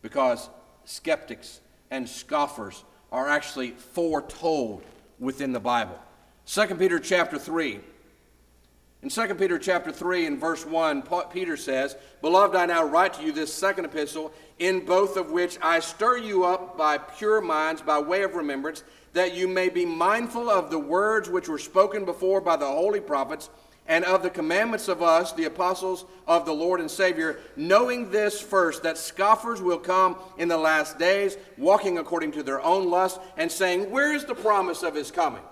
because 0.00 0.48
skeptics 0.84 1.58
and 1.90 2.08
scoffers 2.08 2.84
are 3.10 3.28
actually 3.28 3.72
foretold 3.72 4.84
within 5.18 5.50
the 5.50 5.58
Bible. 5.58 5.98
2 6.46 6.76
Peter 6.76 7.00
chapter 7.00 7.36
3. 7.36 7.80
In 9.00 9.10
2 9.10 9.36
Peter 9.36 9.60
chapter 9.60 9.92
3 9.92 10.26
and 10.26 10.40
verse 10.40 10.66
1, 10.66 11.04
Peter 11.32 11.56
says, 11.56 11.96
Beloved, 12.20 12.56
I 12.56 12.66
now 12.66 12.82
write 12.82 13.14
to 13.14 13.22
you 13.22 13.30
this 13.30 13.54
second 13.54 13.84
epistle, 13.84 14.32
in 14.58 14.84
both 14.84 15.16
of 15.16 15.30
which 15.30 15.56
I 15.62 15.78
stir 15.78 16.16
you 16.16 16.44
up 16.44 16.76
by 16.76 16.98
pure 16.98 17.40
minds, 17.40 17.80
by 17.80 18.00
way 18.00 18.24
of 18.24 18.34
remembrance, 18.34 18.82
that 19.12 19.36
you 19.36 19.46
may 19.46 19.68
be 19.68 19.86
mindful 19.86 20.50
of 20.50 20.72
the 20.72 20.80
words 20.80 21.30
which 21.30 21.48
were 21.48 21.58
spoken 21.58 22.04
before 22.04 22.40
by 22.40 22.56
the 22.56 22.66
holy 22.66 23.00
prophets 23.00 23.50
and 23.86 24.04
of 24.04 24.24
the 24.24 24.30
commandments 24.30 24.88
of 24.88 25.00
us, 25.00 25.32
the 25.32 25.44
apostles 25.44 26.04
of 26.26 26.44
the 26.44 26.52
Lord 26.52 26.80
and 26.80 26.90
Savior, 26.90 27.38
knowing 27.56 28.10
this 28.10 28.40
first, 28.40 28.82
that 28.82 28.98
scoffers 28.98 29.62
will 29.62 29.78
come 29.78 30.16
in 30.38 30.48
the 30.48 30.58
last 30.58 30.98
days, 30.98 31.36
walking 31.56 31.98
according 31.98 32.32
to 32.32 32.42
their 32.42 32.60
own 32.60 32.90
lust, 32.90 33.20
and 33.36 33.50
saying, 33.50 33.92
Where 33.92 34.12
is 34.12 34.24
the 34.24 34.34
promise 34.34 34.82
of 34.82 34.96
his 34.96 35.12
coming? 35.12 35.42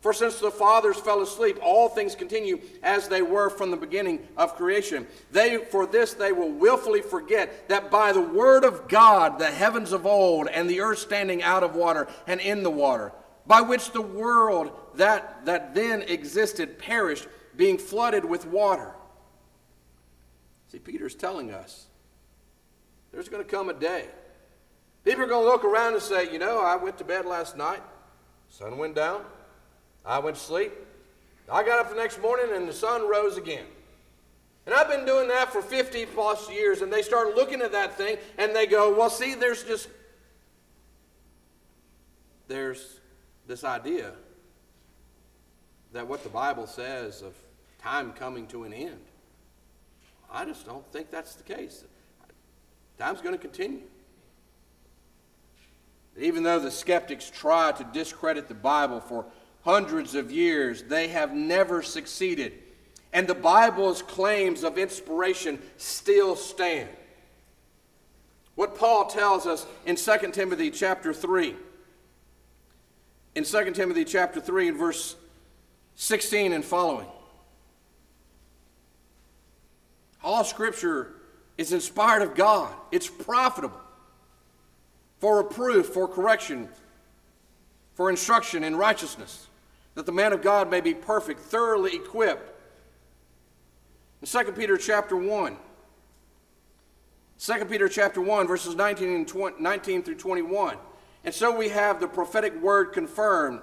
For 0.00 0.14
since 0.14 0.38
the 0.38 0.50
fathers 0.50 0.96
fell 0.96 1.20
asleep, 1.20 1.58
all 1.60 1.88
things 1.88 2.14
continue 2.14 2.60
as 2.82 3.06
they 3.06 3.20
were 3.20 3.50
from 3.50 3.70
the 3.70 3.76
beginning 3.76 4.26
of 4.34 4.56
creation. 4.56 5.06
They, 5.30 5.58
for 5.58 5.86
this 5.86 6.14
they 6.14 6.32
will 6.32 6.50
willfully 6.50 7.02
forget 7.02 7.68
that 7.68 7.90
by 7.90 8.12
the 8.12 8.20
word 8.20 8.64
of 8.64 8.88
God 8.88 9.38
the 9.38 9.50
heavens 9.50 9.92
of 9.92 10.06
old 10.06 10.48
and 10.48 10.70
the 10.70 10.80
earth 10.80 11.00
standing 11.00 11.42
out 11.42 11.62
of 11.62 11.74
water 11.74 12.08
and 12.26 12.40
in 12.40 12.62
the 12.62 12.70
water, 12.70 13.12
by 13.46 13.60
which 13.60 13.92
the 13.92 14.00
world 14.00 14.72
that, 14.94 15.44
that 15.44 15.74
then 15.74 16.00
existed 16.02 16.78
perished 16.78 17.28
being 17.54 17.76
flooded 17.76 18.24
with 18.24 18.46
water. 18.46 18.94
See, 20.72 20.78
Peter's 20.78 21.14
telling 21.14 21.52
us 21.52 21.88
there's 23.12 23.28
going 23.28 23.44
to 23.44 23.50
come 23.50 23.68
a 23.68 23.74
day. 23.74 24.06
People 25.04 25.24
are 25.24 25.26
going 25.26 25.44
to 25.44 25.50
look 25.50 25.64
around 25.64 25.92
and 25.92 26.02
say, 26.02 26.32
you 26.32 26.38
know, 26.38 26.58
I 26.58 26.76
went 26.76 26.96
to 26.98 27.04
bed 27.04 27.26
last 27.26 27.54
night, 27.54 27.82
sun 28.48 28.78
went 28.78 28.94
down, 28.94 29.24
I 30.04 30.18
went 30.18 30.36
to 30.36 30.42
sleep. 30.42 30.72
I 31.50 31.62
got 31.62 31.80
up 31.80 31.90
the 31.90 31.96
next 31.96 32.20
morning 32.22 32.46
and 32.54 32.68
the 32.68 32.72
sun 32.72 33.08
rose 33.08 33.36
again. 33.36 33.66
And 34.66 34.74
I've 34.74 34.88
been 34.88 35.04
doing 35.04 35.28
that 35.28 35.52
for 35.52 35.62
50 35.62 36.06
plus 36.06 36.50
years, 36.50 36.82
and 36.82 36.92
they 36.92 37.02
start 37.02 37.34
looking 37.34 37.60
at 37.60 37.72
that 37.72 37.96
thing 37.96 38.18
and 38.38 38.54
they 38.54 38.66
go, 38.66 38.94
well, 38.96 39.10
see, 39.10 39.34
there's 39.34 39.64
just, 39.64 39.88
there's 42.46 43.00
this 43.46 43.64
idea 43.64 44.12
that 45.92 46.06
what 46.06 46.22
the 46.22 46.28
Bible 46.28 46.66
says 46.66 47.22
of 47.22 47.34
time 47.82 48.12
coming 48.12 48.46
to 48.48 48.64
an 48.64 48.72
end. 48.72 49.00
I 50.30 50.44
just 50.44 50.64
don't 50.64 50.86
think 50.92 51.10
that's 51.10 51.34
the 51.34 51.42
case. 51.42 51.84
Time's 52.98 53.20
going 53.20 53.34
to 53.34 53.40
continue. 53.40 53.80
Even 56.18 56.42
though 56.42 56.58
the 56.58 56.70
skeptics 56.70 57.30
try 57.30 57.72
to 57.72 57.84
discredit 57.92 58.46
the 58.46 58.54
Bible 58.54 59.00
for 59.00 59.24
hundreds 59.64 60.14
of 60.14 60.30
years, 60.30 60.82
they 60.84 61.08
have 61.08 61.34
never 61.34 61.82
succeeded. 61.82 62.52
And 63.12 63.26
the 63.26 63.34
Bible's 63.34 64.02
claims 64.02 64.62
of 64.62 64.78
inspiration 64.78 65.60
still 65.76 66.36
stand. 66.36 66.88
What 68.54 68.76
Paul 68.76 69.06
tells 69.06 69.46
us 69.46 69.66
in 69.86 69.96
2 69.96 70.32
Timothy 70.32 70.70
chapter 70.70 71.12
3. 71.12 71.54
In 73.34 73.44
2 73.44 73.70
Timothy 73.72 74.04
chapter 74.04 74.40
3 74.40 74.68
and 74.68 74.78
verse 74.78 75.16
16 75.96 76.52
and 76.52 76.64
following. 76.64 77.06
All 80.22 80.44
scripture 80.44 81.14
is 81.56 81.72
inspired 81.72 82.22
of 82.22 82.34
God. 82.34 82.72
It's 82.90 83.08
profitable 83.08 83.80
for 85.18 85.38
reproof, 85.38 85.86
for 85.86 86.08
correction, 86.08 86.68
for 87.94 88.10
instruction 88.10 88.64
in 88.64 88.74
righteousness, 88.74 89.46
that 89.94 90.06
the 90.06 90.12
man 90.12 90.32
of 90.32 90.42
God 90.42 90.70
may 90.70 90.80
be 90.80 90.94
perfect, 90.94 91.40
thoroughly 91.40 91.94
equipped. 91.94 92.52
In 94.22 94.26
2 94.26 94.52
Peter 94.52 94.76
chapter 94.76 95.16
1, 95.16 95.56
2 97.38 97.64
Peter 97.64 97.88
chapter 97.88 98.20
1, 98.20 98.46
verses 98.46 98.74
19, 98.74 99.08
and 99.08 99.28
20, 99.28 99.62
19 99.62 100.02
through 100.02 100.16
21. 100.16 100.76
And 101.24 101.34
so 101.34 101.56
we 101.56 101.70
have 101.70 102.00
the 102.00 102.08
prophetic 102.08 102.60
word 102.60 102.92
confirmed 102.92 103.60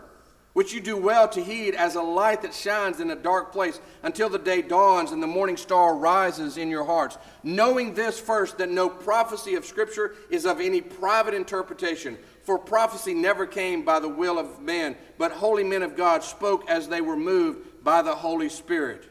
which 0.57 0.73
you 0.73 0.81
do 0.81 0.97
well 0.97 1.27
to 1.29 1.43
heed 1.43 1.75
as 1.75 1.93
a 1.93 2.01
light 2.01 2.41
that 2.41 2.51
shines 2.51 2.99
in 2.99 3.11
a 3.11 3.15
dark 3.15 3.51
place 3.51 3.79
until 4.01 4.27
the 4.27 4.39
day 4.39 4.59
dawns 4.59 5.11
and 5.11 5.21
the 5.21 5.27
morning 5.27 5.55
star 5.55 5.95
rises 5.95 6.57
in 6.57 6.67
your 6.67 6.83
hearts. 6.83 7.15
Knowing 7.43 7.93
this 7.93 8.19
first, 8.19 8.57
that 8.57 8.71
no 8.71 8.89
prophecy 8.89 9.53
of 9.53 9.63
Scripture 9.63 10.15
is 10.31 10.47
of 10.47 10.59
any 10.59 10.81
private 10.81 11.35
interpretation. 11.35 12.17
For 12.47 12.57
prophecy 12.57 13.13
never 13.13 13.45
came 13.45 13.83
by 13.83 13.99
the 13.99 14.07
will 14.07 14.39
of 14.39 14.61
man, 14.61 14.95
but 15.17 15.33
holy 15.33 15.65
men 15.65 15.83
of 15.83 15.97
God 15.97 16.23
spoke 16.23 16.69
as 16.69 16.87
they 16.87 17.01
were 17.01 17.17
moved 17.17 17.83
by 17.83 18.01
the 18.01 18.15
Holy 18.15 18.47
Spirit. 18.47 19.03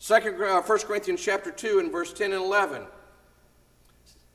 Second, 0.00 0.42
uh, 0.42 0.60
1 0.60 0.78
Corinthians 0.80 1.22
chapter 1.22 1.52
2 1.52 1.78
and 1.78 1.92
verse 1.92 2.12
10 2.12 2.32
and 2.32 2.42
11. 2.42 2.88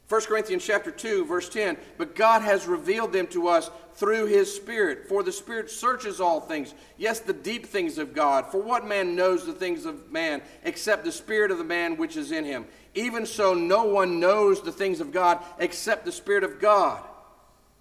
1 0.08 0.22
Corinthians 0.22 0.66
chapter 0.66 0.90
2 0.90 1.26
verse 1.26 1.50
10 1.50 1.78
but 1.98 2.16
God 2.16 2.42
has 2.42 2.66
revealed 2.66 3.14
them 3.14 3.28
to 3.28 3.48
us 3.48 3.70
through 3.94 4.26
his 4.26 4.52
spirit 4.52 5.08
for 5.08 5.22
the 5.22 5.32
spirit 5.32 5.70
searches 5.70 6.22
all 6.22 6.40
things. 6.40 6.74
Yes 6.98 7.20
the 7.20 7.34
deep 7.34 7.66
things 7.66 7.98
of 7.98 8.16
God. 8.16 8.48
For 8.50 8.62
what 8.62 8.88
man 8.88 9.14
knows 9.14 9.46
the 9.46 9.54
things 9.54 9.86
of 9.86 10.10
man 10.10 10.42
except 10.64 11.04
the 11.04 11.12
spirit 11.12 11.52
of 11.52 11.58
the 11.58 11.64
man 11.66 11.98
which 11.98 12.16
is 12.16 12.32
in 12.32 12.46
him? 12.46 12.66
Even 12.96 13.26
so 13.26 13.54
no 13.54 13.84
one 13.84 14.22
knows 14.22 14.62
the 14.62 14.72
things 14.72 15.02
of 15.02 15.12
God 15.12 15.44
except 15.60 16.06
the 16.06 16.14
spirit 16.14 16.46
of 16.46 16.62
God 16.62 17.04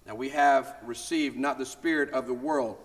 now 0.09 0.15
we 0.15 0.29
have 0.29 0.75
received 0.83 1.37
not 1.37 1.57
the 1.57 1.65
spirit 1.65 2.09
of 2.09 2.27
the 2.27 2.33
world 2.33 2.77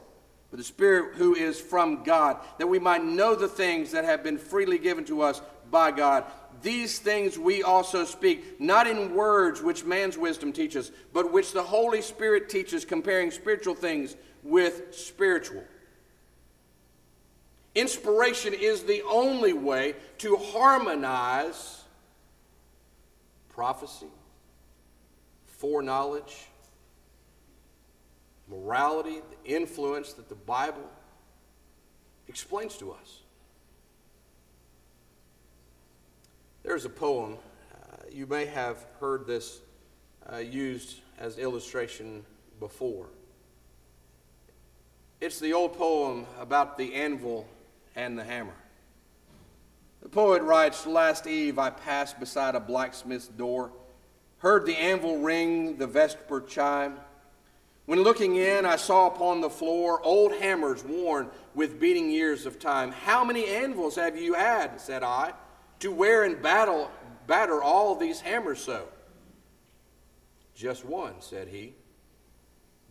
but 0.50 0.58
the 0.58 0.64
spirit 0.64 1.16
who 1.16 1.34
is 1.34 1.58
from 1.58 2.04
God 2.04 2.36
that 2.58 2.68
we 2.68 2.78
might 2.78 3.02
know 3.02 3.34
the 3.34 3.48
things 3.48 3.90
that 3.90 4.04
have 4.04 4.22
been 4.22 4.38
freely 4.38 4.78
given 4.78 5.04
to 5.06 5.22
us 5.22 5.42
by 5.70 5.90
God 5.90 6.24
these 6.62 6.98
things 6.98 7.38
we 7.38 7.62
also 7.62 8.04
speak, 8.04 8.60
not 8.60 8.86
in 8.86 9.14
words 9.14 9.60
which 9.62 9.84
man's 9.84 10.16
wisdom 10.16 10.52
teaches, 10.52 10.90
but 11.12 11.30
which 11.30 11.52
the 11.52 11.62
Holy 11.62 12.00
Spirit 12.00 12.48
teaches, 12.48 12.84
comparing 12.84 13.30
spiritual 13.30 13.74
things 13.74 14.16
with 14.42 14.94
spiritual. 14.94 15.62
Inspiration 17.74 18.54
is 18.54 18.84
the 18.84 19.02
only 19.02 19.52
way 19.52 19.94
to 20.18 20.36
harmonize 20.36 21.82
prophecy, 23.50 24.06
foreknowledge, 25.46 26.46
morality, 28.48 29.20
the 29.30 29.50
influence 29.50 30.12
that 30.14 30.28
the 30.28 30.34
Bible 30.34 30.88
explains 32.28 32.76
to 32.78 32.92
us. 32.92 33.20
There's 36.62 36.84
a 36.84 36.90
poem. 36.90 37.36
Uh, 37.72 37.96
you 38.10 38.26
may 38.26 38.46
have 38.46 38.86
heard 39.00 39.26
this 39.26 39.60
uh, 40.32 40.38
used 40.38 41.00
as 41.18 41.38
illustration 41.38 42.24
before. 42.58 43.06
It's 45.20 45.38
the 45.38 45.52
old 45.52 45.76
poem 45.76 46.26
about 46.40 46.76
the 46.76 46.94
anvil 46.94 47.46
and 47.96 48.18
the 48.18 48.24
hammer. 48.24 48.54
The 50.02 50.08
poet 50.08 50.42
writes 50.42 50.86
Last 50.86 51.26
eve 51.26 51.58
I 51.58 51.70
passed 51.70 52.20
beside 52.20 52.54
a 52.54 52.60
blacksmith's 52.60 53.28
door, 53.28 53.72
heard 54.38 54.66
the 54.66 54.76
anvil 54.76 55.18
ring 55.18 55.76
the 55.76 55.86
vesper 55.86 56.40
chime. 56.40 56.98
When 57.86 58.02
looking 58.02 58.36
in, 58.36 58.64
I 58.64 58.76
saw 58.76 59.08
upon 59.08 59.40
the 59.40 59.50
floor 59.50 60.00
old 60.02 60.32
hammers 60.32 60.82
worn 60.82 61.28
with 61.54 61.78
beating 61.78 62.10
years 62.10 62.46
of 62.46 62.58
time. 62.58 62.92
How 62.92 63.24
many 63.24 63.46
anvils 63.46 63.96
have 63.96 64.18
you 64.18 64.34
had? 64.34 64.80
said 64.80 65.02
I 65.02 65.34
to 65.80 65.92
wear 65.92 66.24
and 66.24 66.40
battle, 66.40 66.90
batter 67.26 67.62
all 67.62 67.94
these 67.94 68.20
hammers 68.20 68.62
so? 68.62 68.88
Just 70.54 70.84
one, 70.84 71.14
said 71.20 71.48
he. 71.48 71.74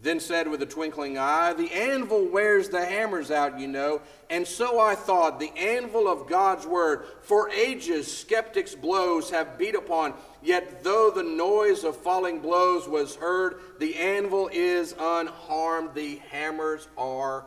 Then 0.03 0.19
said 0.19 0.49
with 0.49 0.61
a 0.61 0.65
twinkling 0.65 1.17
eye, 1.17 1.53
The 1.53 1.71
anvil 1.71 2.27
wears 2.27 2.67
the 2.67 2.85
hammers 2.85 3.31
out, 3.31 3.57
you 3.57 3.69
know. 3.69 4.01
And 4.29 4.45
so 4.45 4.79
I 4.79 4.95
thought, 4.95 5.39
the 5.39 5.51
anvil 5.57 6.09
of 6.09 6.27
God's 6.27 6.67
word, 6.67 7.05
for 7.21 7.49
ages 7.49 8.15
skeptics' 8.15 8.75
blows 8.75 9.29
have 9.29 9.57
beat 9.57 9.75
upon. 9.75 10.13
Yet 10.41 10.83
though 10.83 11.09
the 11.09 11.23
noise 11.23 11.85
of 11.85 11.95
falling 11.95 12.39
blows 12.39 12.85
was 12.85 13.15
heard, 13.15 13.61
the 13.79 13.95
anvil 13.95 14.49
is 14.51 14.93
unharmed, 14.99 15.93
the 15.93 16.17
hammers 16.29 16.89
are 16.97 17.45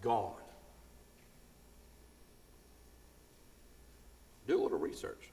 gone. 0.00 0.34
Do 4.46 4.60
a 4.60 4.62
little 4.62 4.78
research. 4.78 5.30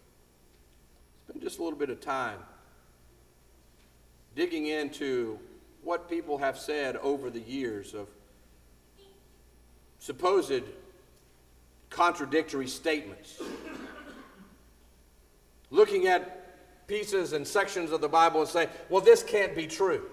Spend 1.26 1.44
just 1.44 1.60
a 1.60 1.64
little 1.64 1.78
bit 1.78 1.92
of 1.92 2.02
time 2.02 2.40
digging 4.36 4.66
into 4.66 5.40
what 5.86 6.10
people 6.10 6.40
have 6.40 6.58
said 6.58 6.98
over 6.98 7.30
the 7.30 7.40
years 7.40 7.94
of 7.94 8.08
supposed 10.00 10.64
contradictory 11.92 12.68
statements. 12.68 13.40
Looking 15.70 16.08
at 16.08 16.88
pieces 16.88 17.34
and 17.34 17.48
sections 17.48 17.92
of 17.92 18.02
the 18.02 18.10
Bible 18.10 18.42
and 18.42 18.50
saying, 18.50 18.70
well, 18.90 19.02
this 19.02 19.24
can't 19.24 19.56
be 19.56 19.68
true. 19.68 20.04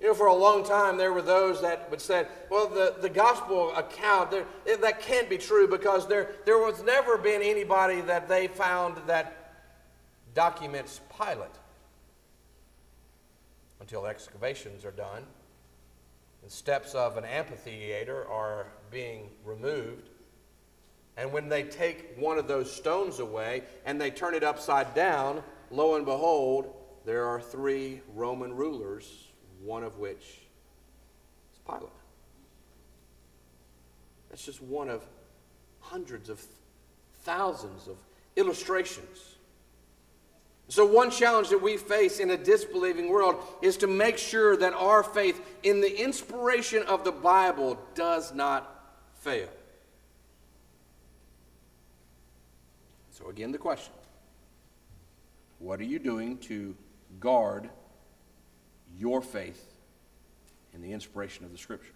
You 0.00 0.08
know, 0.08 0.14
for 0.14 0.26
a 0.26 0.34
long 0.34 0.64
time, 0.64 0.96
there 0.96 1.12
were 1.12 1.22
those 1.22 1.60
that 1.62 1.90
would 1.90 2.00
say, 2.00 2.26
well, 2.50 2.66
the, 2.66 2.96
the 3.00 3.08
gospel 3.08 3.74
account, 3.76 4.30
there, 4.30 4.46
that 4.80 5.00
can't 5.00 5.28
be 5.30 5.38
true 5.38 5.68
because 5.68 6.08
there, 6.08 6.32
there 6.44 6.58
was 6.58 6.82
never 6.82 7.16
been 7.16 7.42
anybody 7.42 8.00
that 8.02 8.28
they 8.28 8.48
found 8.48 8.96
that 9.06 9.54
documents 10.34 11.00
Pilate 11.16 11.50
until 13.80 14.06
excavations 14.06 14.84
are 14.84 14.90
done 14.90 15.24
and 16.44 16.52
steps 16.52 16.94
of 16.94 17.16
an 17.16 17.24
amphitheater 17.24 18.28
are 18.28 18.66
being 18.90 19.30
removed. 19.44 20.10
And 21.16 21.32
when 21.32 21.48
they 21.48 21.62
take 21.62 22.16
one 22.18 22.38
of 22.38 22.46
those 22.46 22.70
stones 22.70 23.18
away 23.18 23.62
and 23.86 23.98
they 23.98 24.10
turn 24.10 24.34
it 24.34 24.44
upside 24.44 24.94
down, 24.94 25.42
lo 25.70 25.94
and 25.96 26.04
behold, 26.04 26.74
there 27.06 27.26
are 27.26 27.40
three 27.40 28.02
Roman 28.14 28.54
rulers, 28.54 29.28
one 29.62 29.84
of 29.84 29.98
which 29.98 30.42
is 31.52 31.58
Pilate. 31.66 31.88
That's 34.28 34.44
just 34.44 34.62
one 34.62 34.90
of 34.90 35.02
hundreds 35.80 36.28
of 36.28 36.44
thousands 37.22 37.88
of 37.88 37.96
illustrations 38.36 39.33
so, 40.68 40.86
one 40.86 41.10
challenge 41.10 41.50
that 41.50 41.60
we 41.60 41.76
face 41.76 42.20
in 42.20 42.30
a 42.30 42.36
disbelieving 42.36 43.10
world 43.10 43.36
is 43.60 43.76
to 43.78 43.86
make 43.86 44.16
sure 44.16 44.56
that 44.56 44.72
our 44.72 45.02
faith 45.02 45.40
in 45.62 45.80
the 45.80 46.02
inspiration 46.02 46.82
of 46.84 47.04
the 47.04 47.12
Bible 47.12 47.78
does 47.94 48.32
not 48.32 48.96
fail. 49.20 49.48
So, 53.10 53.28
again, 53.28 53.52
the 53.52 53.58
question 53.58 53.92
What 55.58 55.80
are 55.80 55.84
you 55.84 55.98
doing 55.98 56.38
to 56.38 56.74
guard 57.20 57.68
your 58.98 59.20
faith 59.20 59.70
in 60.72 60.80
the 60.80 60.92
inspiration 60.92 61.44
of 61.44 61.52
the 61.52 61.58
Scriptures? 61.58 61.92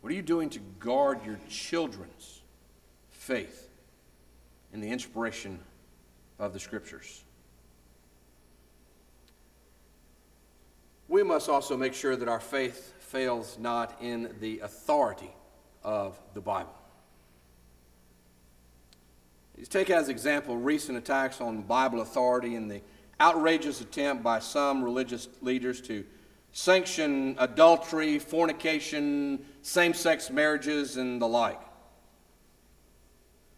What 0.00 0.12
are 0.12 0.16
you 0.16 0.22
doing 0.22 0.48
to 0.50 0.60
guard 0.78 1.24
your 1.24 1.38
children's 1.48 2.42
faith 3.10 3.68
in 4.72 4.80
the 4.80 4.90
inspiration 4.90 5.58
of 6.42 6.52
the 6.52 6.58
Scriptures. 6.58 7.22
We 11.06 11.22
must 11.22 11.48
also 11.48 11.76
make 11.76 11.94
sure 11.94 12.16
that 12.16 12.28
our 12.28 12.40
faith 12.40 12.94
fails 12.98 13.58
not 13.60 13.96
in 14.02 14.34
the 14.40 14.58
authority 14.58 15.30
of 15.84 16.20
the 16.34 16.40
Bible. 16.40 16.74
Let's 19.56 19.68
take 19.68 19.90
as 19.90 20.08
example 20.08 20.56
recent 20.56 20.98
attacks 20.98 21.40
on 21.40 21.62
Bible 21.62 22.00
authority 22.00 22.56
and 22.56 22.68
the 22.68 22.80
outrageous 23.20 23.80
attempt 23.80 24.24
by 24.24 24.40
some 24.40 24.82
religious 24.82 25.28
leaders 25.42 25.80
to 25.82 26.04
sanction 26.50 27.36
adultery, 27.38 28.18
fornication, 28.18 29.44
same 29.62 29.94
sex 29.94 30.28
marriages, 30.28 30.96
and 30.96 31.22
the 31.22 31.28
like. 31.28 31.60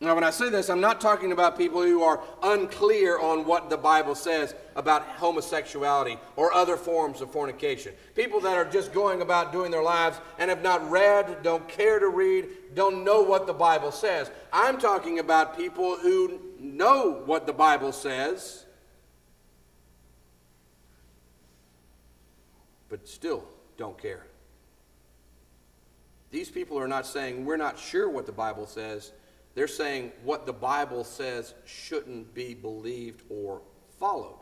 Now, 0.05 0.15
when 0.15 0.23
I 0.23 0.31
say 0.31 0.51
this, 0.51 0.69
I'm 0.69 0.83
not 0.83 1.01
talking 1.01 1.33
about 1.33 1.57
people 1.57 1.83
who 1.83 2.03
are 2.03 2.21
unclear 2.43 3.19
on 3.19 3.47
what 3.47 3.71
the 3.71 3.79
Bible 3.79 4.15
says 4.15 4.55
about 4.77 5.03
homosexuality 5.03 6.19
or 6.37 6.53
other 6.53 6.77
forms 6.77 7.23
of 7.23 7.31
fornication. 7.31 7.95
People 8.15 8.39
that 8.41 8.55
are 8.55 8.67
just 8.67 8.93
going 8.93 9.23
about 9.23 9.51
doing 9.51 9.71
their 9.71 9.83
lives 9.83 10.19
and 10.39 10.51
have 10.51 10.63
not 10.63 10.91
read, 10.91 11.43
don't 11.43 11.67
care 11.69 11.99
to 11.99 12.09
read, 12.09 12.49
don't 12.75 13.03
know 13.03 13.23
what 13.23 13.47
the 13.47 13.55
Bible 13.55 13.91
says. 13.91 14.31
I'm 14.53 14.77
talking 14.77 15.21
about 15.21 15.57
people 15.57 15.97
who 15.97 16.39
know 16.61 17.23
what 17.25 17.47
the 17.47 17.55
Bible 17.55 17.93
says, 17.93 18.67
but 22.91 23.09
still 23.09 23.45
don't 23.79 23.97
care. 23.97 24.27
These 26.31 26.51
people 26.51 26.79
are 26.79 26.89
not 26.89 27.07
saying, 27.07 27.47
we're 27.47 27.57
not 27.57 27.79
sure 27.79 28.11
what 28.11 28.27
the 28.27 28.33
Bible 28.33 28.67
says 28.67 29.13
they're 29.55 29.69
saying 29.69 30.13
what 30.23 30.47
the 30.47 30.53
Bible 30.53 31.05
says 31.05 31.55
shouldn't 31.65 32.35
be 32.35 32.55
believed 32.55 33.23
or 33.29 33.63
followed. 33.99 34.39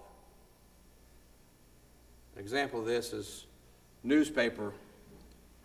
An 2.35 2.41
example 2.41 2.81
of 2.81 2.87
this 2.87 3.13
is 3.13 3.47
newspaper 4.03 4.73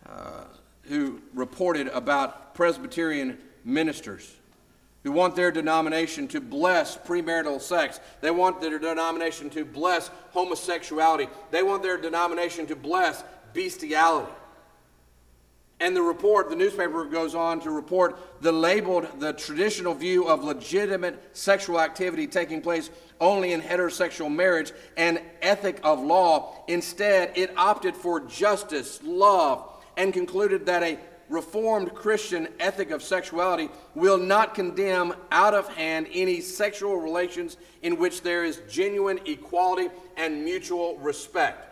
uh, 0.06 0.44
who 0.82 1.20
reported 1.34 1.88
about 1.88 2.54
Presbyterian 2.54 3.38
ministers 3.64 4.36
who 5.04 5.12
want 5.12 5.36
their 5.36 5.50
denomination 5.50 6.26
to 6.28 6.40
bless 6.40 6.98
premarital 6.98 7.60
sex. 7.60 8.00
They 8.20 8.30
want 8.30 8.60
their 8.60 8.78
denomination 8.78 9.48
to 9.50 9.64
bless 9.64 10.10
homosexuality. 10.32 11.28
They 11.50 11.62
want 11.62 11.82
their 11.82 11.96
denomination 11.96 12.66
to 12.66 12.76
bless 12.76 13.24
bestiality. 13.54 14.32
And 15.80 15.94
the 15.94 16.02
report, 16.02 16.50
the 16.50 16.56
newspaper 16.56 17.04
goes 17.04 17.36
on 17.36 17.60
to 17.60 17.70
report 17.70 18.18
the 18.40 18.50
labeled 18.50 19.06
the 19.20 19.32
traditional 19.32 19.94
view 19.94 20.28
of 20.28 20.42
legitimate 20.42 21.36
sexual 21.36 21.80
activity 21.80 22.26
taking 22.26 22.60
place 22.60 22.90
only 23.20 23.52
in 23.52 23.60
heterosexual 23.60 24.34
marriage 24.34 24.72
and 24.96 25.20
ethic 25.40 25.80
of 25.84 26.00
law. 26.00 26.64
Instead, 26.66 27.32
it 27.36 27.56
opted 27.56 27.94
for 27.94 28.20
justice, 28.20 29.00
love, 29.04 29.70
and 29.96 30.12
concluded 30.12 30.66
that 30.66 30.82
a 30.82 30.98
reformed 31.28 31.94
Christian 31.94 32.48
ethic 32.58 32.90
of 32.90 33.02
sexuality 33.02 33.68
will 33.94 34.18
not 34.18 34.54
condemn 34.54 35.14
out 35.30 35.54
of 35.54 35.68
hand 35.74 36.08
any 36.12 36.40
sexual 36.40 36.96
relations 36.96 37.56
in 37.82 37.98
which 37.98 38.22
there 38.22 38.44
is 38.44 38.62
genuine 38.68 39.20
equality 39.26 39.90
and 40.16 40.44
mutual 40.44 40.96
respect. 40.98 41.67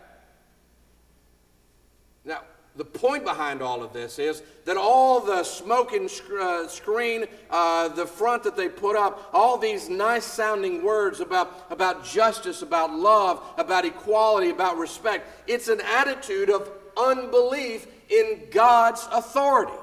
The 2.77 2.85
point 2.85 3.23
behind 3.23 3.63
all 3.63 3.83
of 3.83 3.91
this 3.91 4.19
is 4.19 4.43
that 4.65 4.77
all 4.77 5.19
the 5.19 5.43
smoking 5.43 6.07
sc- 6.07 6.31
uh, 6.39 6.67
screen, 6.67 7.25
uh, 7.49 7.87
the 7.87 8.05
front 8.05 8.43
that 8.43 8.55
they 8.55 8.69
put 8.69 8.95
up, 8.95 9.31
all 9.33 9.57
these 9.57 9.89
nice 9.89 10.23
sounding 10.23 10.83
words 10.83 11.19
about, 11.19 11.65
about 11.71 12.05
justice, 12.05 12.61
about 12.61 12.93
love, 12.93 13.43
about 13.57 13.83
equality, 13.83 14.51
about 14.51 14.77
respect, 14.77 15.27
it's 15.47 15.69
an 15.69 15.81
attitude 15.81 16.51
of 16.51 16.69
unbelief 16.95 17.87
in 18.09 18.43
God's 18.51 19.07
authority. 19.11 19.73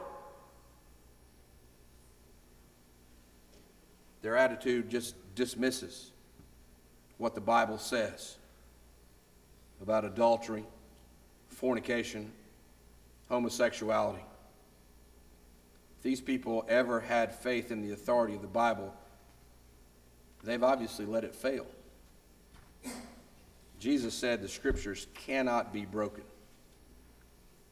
Their 4.22 4.36
attitude 4.36 4.88
just 4.88 5.16
dismisses 5.34 6.12
what 7.18 7.34
the 7.34 7.40
Bible 7.40 7.78
says 7.78 8.36
about 9.82 10.04
adultery, 10.04 10.64
fornication, 11.48 12.30
homosexuality. 13.28 14.24
If 15.98 16.02
these 16.02 16.20
people 16.20 16.64
ever 16.68 17.00
had 17.00 17.34
faith 17.34 17.70
in 17.70 17.82
the 17.82 17.92
authority 17.92 18.34
of 18.34 18.42
the 18.42 18.48
Bible, 18.48 18.94
they've 20.42 20.62
obviously 20.62 21.06
let 21.06 21.24
it 21.24 21.34
fail. 21.34 21.66
Jesus 23.78 24.14
said 24.14 24.40
the 24.40 24.48
scriptures 24.48 25.06
cannot 25.14 25.72
be 25.72 25.84
broken. 25.84 26.24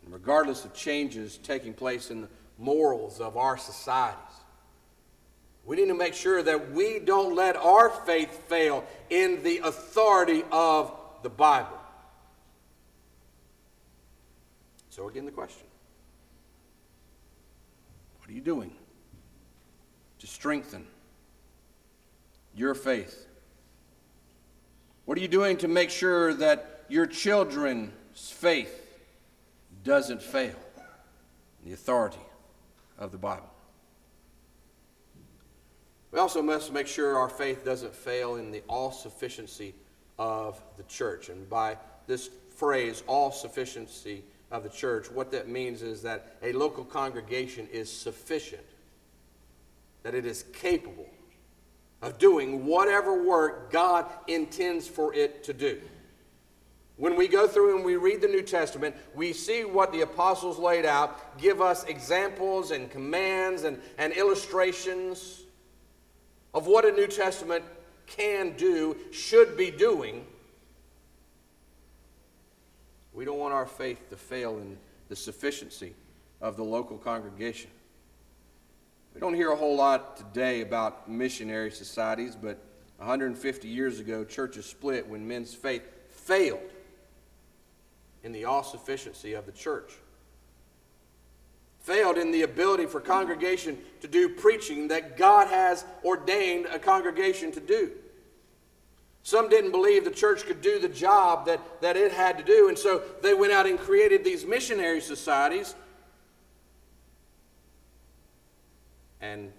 And 0.05 0.13
regardless 0.13 0.65
of 0.65 0.75
changes 0.75 1.39
taking 1.39 1.75
place 1.75 2.11
in 2.11 2.23
the 2.23 2.29
morals 2.59 3.21
of 3.21 3.37
our 3.37 3.57
societies, 3.57 4.19
we 5.65 5.77
need 5.77 5.89
to 5.89 5.95
make 5.95 6.15
sure 6.15 6.43
that 6.43 6.73
we 6.73 6.99
don't 6.99 7.37
let 7.37 7.57
our 7.57 7.89
faith 7.89 8.49
fail 8.49 8.85
in 9.11 9.43
the 9.43 9.59
authority 9.59 10.43
of 10.51 10.93
the 11.23 11.31
Bible. 11.31 11.79
So, 14.93 15.09
again, 15.09 15.25
the 15.25 15.33
question 15.33 15.67
What 18.19 18.29
are 18.29 18.35
you 18.35 18.43
doing 18.43 18.73
to 20.19 20.27
strengthen 20.27 20.87
your 22.55 22.75
faith? 22.75 23.27
What 25.07 25.17
are 25.17 25.23
you 25.23 25.29
doing 25.29 25.57
to 25.57 25.69
make 25.69 25.89
sure 25.89 26.35
that 26.35 26.85
your 26.91 27.07
children's 27.07 27.91
faith 28.31 28.83
doesn't 29.83 30.23
fail. 30.23 30.57
The 31.65 31.73
authority 31.73 32.21
of 32.99 33.13
the 33.13 33.19
Bible. 33.19 33.49
We 36.11 36.19
also 36.19 36.43
must 36.43 36.71
make 36.71 36.87
sure 36.87 37.17
our 37.17 37.31
faith 37.31 37.65
doesn't 37.65 37.95
fail 37.95 38.37
in 38.37 38.51
the 38.51 38.63
all 38.69 38.93
sufficiency 38.93 39.75
of 40.19 40.63
the 40.77 40.83
church. 40.83 41.31
And 41.31 41.49
by 41.49 41.79
this 42.07 42.29
phrase, 42.55 43.03
all 43.07 43.33
sufficiency 43.33 44.23
of 44.53 44.63
the 44.63 44.69
church, 44.69 45.11
what 45.11 45.33
that 45.33 45.49
means 45.49 45.83
is 45.83 46.03
that 46.03 46.37
a 46.43 46.53
local 46.53 46.85
congregation 46.85 47.67
is 47.73 47.91
sufficient, 47.91 48.63
that 50.03 50.15
it 50.15 50.27
is 50.27 50.45
capable 50.53 51.09
of 52.03 52.19
doing 52.19 52.67
whatever 52.67 53.25
work 53.25 53.73
God 53.73 54.07
intends 54.29 54.87
for 54.87 55.15
it 55.15 55.43
to 55.45 55.55
do. 55.55 55.81
When 56.97 57.17
we 57.17 57.27
go 57.27 57.49
through 57.49 57.77
and 57.77 57.85
we 57.85 57.97
read 57.97 58.21
the 58.21 58.29
New 58.29 58.43
Testament, 58.43 58.95
we 59.15 59.33
see 59.33 59.65
what 59.65 59.91
the 59.91 60.03
apostles 60.03 60.59
laid 60.59 60.85
out, 60.85 61.39
give 61.39 61.63
us 61.63 61.85
examples 61.85 62.71
and 62.71 62.91
commands 62.91 63.65
and, 63.65 63.81
and 63.97 64.13
illustrations 64.13 65.45
of 66.53 66.67
what 66.67 66.85
a 66.85 66.93
New 66.93 67.07
Testament 67.07 67.65
can 68.07 68.55
do, 68.57 68.97
should 69.11 69.57
be 69.57 69.71
doing. 69.71 70.27
We 73.13 73.25
don't 73.25 73.39
want 73.39 73.53
our 73.53 73.67
faith 73.67 74.09
to 74.11 74.17
fail 74.17 74.59
in 74.59 74.79
the 75.09 75.17
sufficiency 75.17 75.95
of 76.41 76.57
the 76.57 76.65
local 76.65 76.99
congregation. 76.99 77.71
We 79.15 79.21
don't 79.21 79.35
hear 79.35 79.53
a 79.53 79.57
whole 79.57 79.77
lot 79.77 80.17
today 80.17 80.63
about 80.63 81.11
missionary 81.11 81.71
societies, 81.71 82.35
but 82.35 82.59
150 82.97 83.69
years 83.69 84.01
ago, 84.01 84.25
churches 84.25 84.65
split 84.65 85.07
when 85.07 85.27
men's 85.27 85.53
faith 85.53 85.83
failed 86.09 86.71
in 88.23 88.33
the 88.33 88.45
all 88.45 88.63
sufficiency 88.63 89.35
of 89.35 89.45
the 89.45 89.53
church. 89.53 89.93
Failed 91.81 92.17
in 92.17 92.31
the 92.31 92.43
ability 92.43 92.87
for 92.87 93.01
congregation 93.01 93.77
to 94.01 94.09
do 94.09 94.29
preaching 94.29 94.89
that 94.89 95.17
God 95.17 95.49
has 95.49 95.85
ordained 96.05 96.67
a 96.67 96.79
congregation 96.79 97.51
to 97.53 97.61
do. 97.61 97.91
Some 99.25 99.49
didn't 99.49 99.71
believe 99.71 100.05
the 100.05 100.11
church 100.11 100.45
could 100.45 100.61
do 100.61 100.79
the 100.81 100.89
job 100.89 101.47
that, 101.47 101.61
that 101.81 101.97
it 101.97 102.13
had 102.13 102.39
to 102.39 102.45
do, 102.45 102.69
and 102.69 102.77
so 102.77 103.03
they 103.23 103.35
went 103.35 103.53
out 103.53 103.67
and 103.67 103.79
created 103.79 104.25
these 104.25 104.45
missionary 104.45 105.01
societies 105.01 105.75
and 109.21 109.53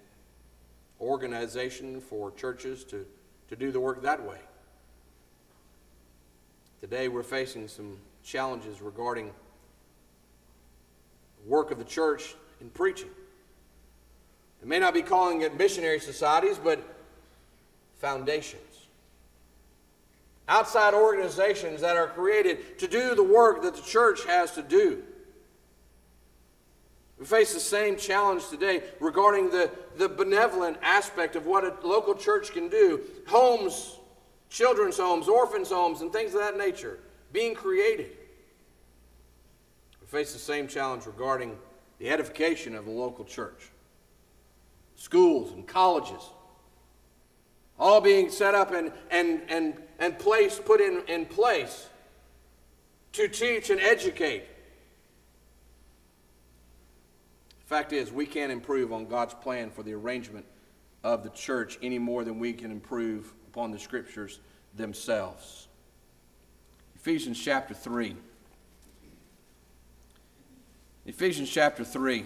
organization 1.00 2.00
for 2.00 2.30
churches 2.32 2.84
to, 2.84 3.06
to 3.48 3.56
do 3.56 3.72
the 3.72 3.80
work 3.80 4.02
that 4.02 4.22
way. 4.22 4.38
Today 6.80 7.08
we're 7.08 7.22
facing 7.22 7.66
some 7.66 7.96
challenges 8.22 8.82
regarding 8.82 9.32
work 11.46 11.70
of 11.70 11.78
the 11.78 11.84
church 11.84 12.34
in 12.60 12.68
preaching. 12.70 13.08
It 14.60 14.68
may 14.68 14.78
not 14.78 14.92
be 14.92 15.02
calling 15.02 15.40
it 15.40 15.56
missionary 15.56 16.00
societies, 16.00 16.58
but 16.62 16.82
foundations. 17.98 18.73
Outside 20.48 20.92
organizations 20.92 21.80
that 21.80 21.96
are 21.96 22.08
created 22.08 22.78
to 22.78 22.86
do 22.86 23.14
the 23.14 23.22
work 23.22 23.62
that 23.62 23.74
the 23.74 23.82
church 23.82 24.24
has 24.26 24.52
to 24.52 24.62
do. 24.62 25.02
We 27.18 27.24
face 27.24 27.54
the 27.54 27.60
same 27.60 27.96
challenge 27.96 28.48
today 28.48 28.82
regarding 29.00 29.50
the, 29.50 29.70
the 29.96 30.08
benevolent 30.08 30.76
aspect 30.82 31.36
of 31.36 31.46
what 31.46 31.64
a 31.64 31.74
local 31.86 32.14
church 32.14 32.52
can 32.52 32.68
do. 32.68 33.00
Homes, 33.26 33.98
children's 34.50 34.98
homes, 34.98 35.28
orphans' 35.28 35.70
homes, 35.70 36.00
and 36.00 36.12
things 36.12 36.34
of 36.34 36.40
that 36.40 36.58
nature 36.58 36.98
being 37.32 37.54
created. 37.54 38.10
We 40.00 40.06
face 40.06 40.32
the 40.32 40.38
same 40.38 40.68
challenge 40.68 41.06
regarding 41.06 41.56
the 41.98 42.10
edification 42.10 42.74
of 42.74 42.84
the 42.84 42.90
local 42.90 43.24
church. 43.24 43.70
Schools 44.96 45.52
and 45.52 45.66
colleges, 45.66 46.22
all 47.78 48.00
being 48.00 48.30
set 48.30 48.54
up 48.54 48.72
and, 48.72 48.92
and, 49.10 49.42
and, 49.48 49.74
and 49.98 50.18
place 50.18 50.60
put 50.64 50.80
in, 50.80 51.02
in 51.08 51.26
place 51.26 51.88
to 53.12 53.28
teach 53.28 53.70
and 53.70 53.80
educate 53.80 54.44
The 57.64 57.68
Fact 57.68 57.94
is, 57.94 58.12
we 58.12 58.26
can't 58.26 58.52
improve 58.52 58.92
on 58.92 59.06
God's 59.06 59.32
plan 59.32 59.70
for 59.70 59.82
the 59.82 59.94
arrangement 59.94 60.44
of 61.02 61.22
the 61.22 61.30
church 61.30 61.78
any 61.82 61.98
more 61.98 62.22
than 62.22 62.38
we 62.38 62.52
can 62.52 62.70
improve 62.70 63.32
upon 63.48 63.70
the 63.70 63.78
scriptures 63.78 64.40
themselves. 64.76 65.68
Ephesians 66.94 67.42
chapter 67.42 67.72
3. 67.72 68.16
Ephesians 71.06 71.50
chapter 71.50 71.84
3, 71.84 72.24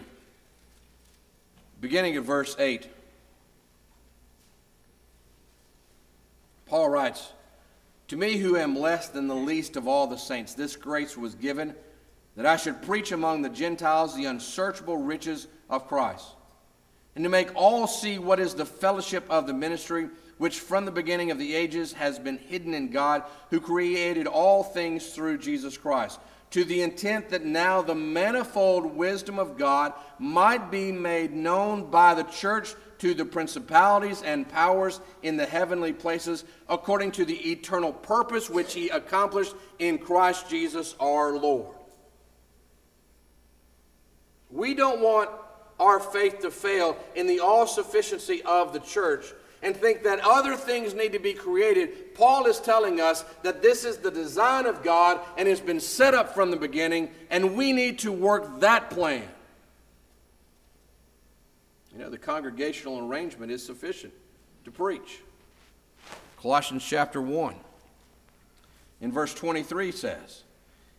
beginning 1.80 2.16
at 2.16 2.22
verse 2.24 2.56
8. 2.58 2.88
Paul 6.66 6.88
writes, 6.88 7.32
To 8.08 8.16
me, 8.16 8.38
who 8.38 8.56
am 8.56 8.74
less 8.74 9.08
than 9.08 9.28
the 9.28 9.34
least 9.34 9.76
of 9.76 9.86
all 9.86 10.06
the 10.06 10.16
saints, 10.16 10.54
this 10.54 10.76
grace 10.76 11.16
was 11.16 11.34
given 11.34 11.74
that 12.36 12.46
I 12.46 12.56
should 12.56 12.80
preach 12.80 13.12
among 13.12 13.42
the 13.42 13.50
Gentiles 13.50 14.16
the 14.16 14.24
unsearchable 14.24 14.96
riches 14.96 15.46
of 15.68 15.86
Christ, 15.86 16.26
and 17.14 17.24
to 17.24 17.28
make 17.28 17.54
all 17.54 17.86
see 17.86 18.18
what 18.18 18.40
is 18.40 18.54
the 18.54 18.64
fellowship 18.64 19.24
of 19.28 19.46
the 19.46 19.52
ministry, 19.52 20.08
which 20.38 20.60
from 20.60 20.86
the 20.86 20.90
beginning 20.90 21.30
of 21.30 21.38
the 21.38 21.54
ages 21.54 21.92
has 21.92 22.18
been 22.18 22.38
hidden 22.38 22.72
in 22.72 22.88
God, 22.90 23.24
who 23.50 23.60
created 23.60 24.26
all 24.26 24.62
things 24.62 25.08
through 25.08 25.38
Jesus 25.38 25.76
Christ, 25.76 26.18
to 26.52 26.64
the 26.64 26.80
intent 26.80 27.28
that 27.28 27.44
now 27.44 27.82
the 27.82 27.94
manifold 27.94 28.86
wisdom 28.86 29.38
of 29.38 29.58
God 29.58 29.92
might 30.18 30.70
be 30.70 30.92
made 30.92 31.34
known 31.34 31.90
by 31.90 32.14
the 32.14 32.22
church 32.22 32.74
to 32.98 33.14
the 33.14 33.24
principalities 33.24 34.22
and 34.22 34.48
powers 34.48 35.00
in 35.22 35.36
the 35.36 35.46
heavenly 35.46 35.92
places, 35.92 36.44
according 36.68 37.12
to 37.12 37.24
the 37.24 37.50
eternal 37.50 37.92
purpose 37.92 38.50
which 38.50 38.74
he 38.74 38.88
accomplished 38.88 39.54
in 39.78 39.98
Christ 39.98 40.48
Jesus 40.50 40.94
our 41.00 41.36
Lord 41.36 41.74
we 44.50 44.74
don't 44.74 45.00
want 45.00 45.30
our 45.78 46.00
faith 46.00 46.40
to 46.40 46.50
fail 46.50 46.96
in 47.14 47.26
the 47.26 47.40
all 47.40 47.66
sufficiency 47.66 48.42
of 48.42 48.72
the 48.72 48.80
church 48.80 49.26
and 49.62 49.76
think 49.76 50.04
that 50.04 50.20
other 50.20 50.56
things 50.56 50.94
need 50.94 51.12
to 51.12 51.18
be 51.18 51.32
created. 51.32 52.14
Paul 52.14 52.46
is 52.46 52.60
telling 52.60 53.00
us 53.00 53.24
that 53.42 53.60
this 53.60 53.84
is 53.84 53.98
the 53.98 54.10
design 54.10 54.66
of 54.66 54.82
God 54.82 55.20
and 55.36 55.48
has 55.48 55.60
been 55.60 55.80
set 55.80 56.14
up 56.14 56.34
from 56.34 56.50
the 56.50 56.56
beginning, 56.56 57.10
and 57.30 57.56
we 57.56 57.72
need 57.72 57.98
to 58.00 58.12
work 58.12 58.60
that 58.60 58.90
plan. 58.90 59.24
You 61.98 62.04
know, 62.04 62.10
the 62.10 62.16
congregational 62.16 63.00
arrangement 63.00 63.50
is 63.50 63.66
sufficient 63.66 64.12
to 64.64 64.70
preach. 64.70 65.18
Colossians 66.40 66.86
chapter 66.86 67.20
1 67.20 67.56
in 69.00 69.10
verse 69.10 69.34
23 69.34 69.90
says, 69.90 70.44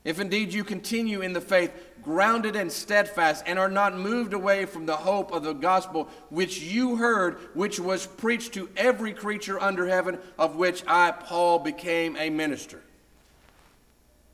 if 0.04 0.20
indeed 0.20 0.54
you 0.54 0.66
continue 0.66 1.22
in 1.22 1.32
the 1.32 1.40
faith, 1.40 1.72
grounded 2.04 2.58
and 2.58 2.70
steadfast, 2.70 3.46
and 3.48 3.58
are 3.58 3.70
not 3.70 3.98
moved 3.98 4.34
away 4.34 4.66
from 4.66 4.86
the 4.86 4.98
hope 4.98 5.32
of 5.32 5.44
the 5.44 5.54
gospel 5.54 6.10
which 6.30 6.60
you 6.60 6.98
heard, 6.98 7.36
which 7.54 7.80
was 7.80 8.06
preached 8.06 8.54
to 8.56 8.68
every 8.76 9.14
creature 9.14 9.58
under 9.58 9.88
heaven, 9.88 10.20
of 10.38 10.58
which 10.58 10.84
I, 10.86 11.12
Paul, 11.12 11.60
became 11.60 12.18
a 12.18 12.30
minister. 12.30 12.82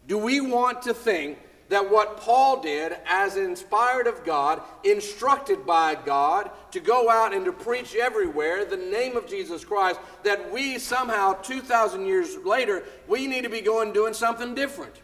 Do 0.08 0.18
we 0.18 0.42
want 0.42 0.82
to 0.84 0.96
think 0.96 1.38
that 1.70 1.90
what 1.90 2.18
Paul 2.18 2.62
did, 2.62 2.96
as 3.08 3.38
inspired 3.38 4.08
of 4.08 4.24
God, 4.24 4.62
instructed 4.84 5.66
by 5.66 5.96
God, 5.96 6.52
to 6.72 6.80
go 6.80 7.10
out 7.10 7.34
and 7.34 7.46
to 7.46 7.52
preach 7.52 7.96
everywhere 7.96 8.66
the 8.66 8.78
name 8.78 9.18
of 9.18 9.28
Jesus 9.28 9.66
Christ, 9.66 10.00
that 10.24 10.52
we 10.52 10.78
somehow, 10.78 11.34
2,000 11.34 12.06
years 12.06 12.38
later, 12.46 12.84
we 13.08 13.26
need 13.28 13.44
to 13.44 13.50
be 13.50 13.62
going 13.62 13.94
doing 13.94 14.14
something 14.14 14.54
different? 14.54 14.96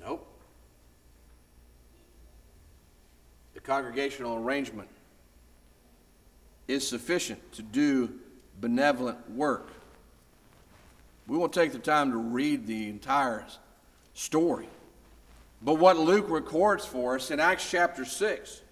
Nope. 0.00 0.26
The 3.54 3.60
congregational 3.60 4.36
arrangement 4.36 4.88
is 6.66 6.86
sufficient 6.86 7.52
to 7.52 7.62
do 7.62 8.12
benevolent 8.60 9.30
work. 9.30 9.68
We 11.26 11.36
won't 11.36 11.52
take 11.52 11.72
the 11.72 11.78
time 11.78 12.10
to 12.12 12.16
read 12.16 12.66
the 12.66 12.88
entire 12.88 13.44
story. 14.14 14.68
But 15.62 15.74
what 15.74 15.98
Luke 15.98 16.26
records 16.28 16.84
for 16.84 17.16
us 17.16 17.30
in 17.30 17.40
Acts 17.40 17.68
chapter 17.70 18.04
6, 18.04 18.62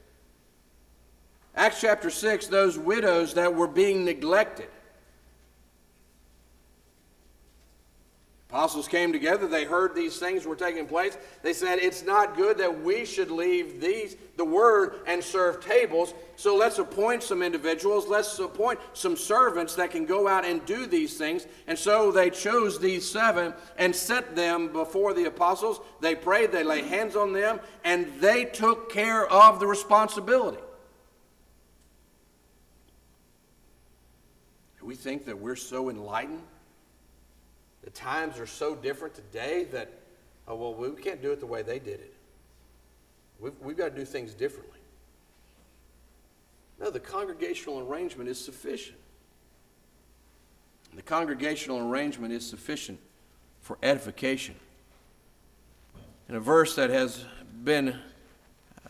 Acts 1.56 1.80
chapter 1.80 2.10
6, 2.10 2.48
those 2.48 2.78
widows 2.78 3.34
that 3.34 3.54
were 3.54 3.68
being 3.68 4.04
neglected. 4.04 4.68
Apostles 8.54 8.86
came 8.86 9.12
together, 9.12 9.48
they 9.48 9.64
heard 9.64 9.96
these 9.96 10.20
things 10.20 10.46
were 10.46 10.54
taking 10.54 10.86
place. 10.86 11.18
They 11.42 11.52
said, 11.52 11.80
It's 11.80 12.04
not 12.04 12.36
good 12.36 12.56
that 12.58 12.84
we 12.84 13.04
should 13.04 13.32
leave 13.32 13.80
these, 13.80 14.14
the 14.36 14.44
word 14.44 15.00
and 15.08 15.24
serve 15.24 15.60
tables. 15.60 16.14
So 16.36 16.54
let's 16.54 16.78
appoint 16.78 17.24
some 17.24 17.42
individuals, 17.42 18.06
let's 18.06 18.38
appoint 18.38 18.78
some 18.92 19.16
servants 19.16 19.74
that 19.74 19.90
can 19.90 20.06
go 20.06 20.28
out 20.28 20.44
and 20.44 20.64
do 20.66 20.86
these 20.86 21.18
things. 21.18 21.48
And 21.66 21.76
so 21.76 22.12
they 22.12 22.30
chose 22.30 22.78
these 22.78 23.10
seven 23.10 23.54
and 23.76 23.92
set 23.92 24.36
them 24.36 24.72
before 24.72 25.14
the 25.14 25.24
apostles. 25.24 25.80
They 26.00 26.14
prayed, 26.14 26.52
they 26.52 26.62
laid 26.62 26.84
hands 26.84 27.16
on 27.16 27.32
them, 27.32 27.58
and 27.82 28.06
they 28.20 28.44
took 28.44 28.88
care 28.88 29.26
of 29.26 29.58
the 29.58 29.66
responsibility. 29.66 30.62
We 34.80 34.94
think 34.94 35.24
that 35.24 35.40
we're 35.40 35.56
so 35.56 35.90
enlightened 35.90 36.42
the 37.84 37.90
times 37.90 38.38
are 38.38 38.46
so 38.46 38.74
different 38.74 39.14
today 39.14 39.64
that, 39.64 39.90
oh, 40.48 40.56
well, 40.56 40.74
we 40.74 40.90
can't 41.02 41.20
do 41.20 41.32
it 41.32 41.40
the 41.40 41.46
way 41.46 41.62
they 41.62 41.78
did 41.78 42.00
it. 42.00 42.14
We've, 43.38 43.52
we've 43.60 43.76
got 43.76 43.90
to 43.90 43.96
do 43.96 44.06
things 44.06 44.32
differently. 44.32 44.78
No, 46.80 46.90
the 46.90 47.00
congregational 47.00 47.80
arrangement 47.80 48.30
is 48.30 48.42
sufficient. 48.42 48.98
The 50.94 51.02
congregational 51.02 51.78
arrangement 51.78 52.32
is 52.32 52.48
sufficient 52.48 52.98
for 53.60 53.76
edification. 53.82 54.54
In 56.28 56.36
a 56.36 56.40
verse 56.40 56.74
that 56.76 56.88
has 56.88 57.24
been 57.64 57.98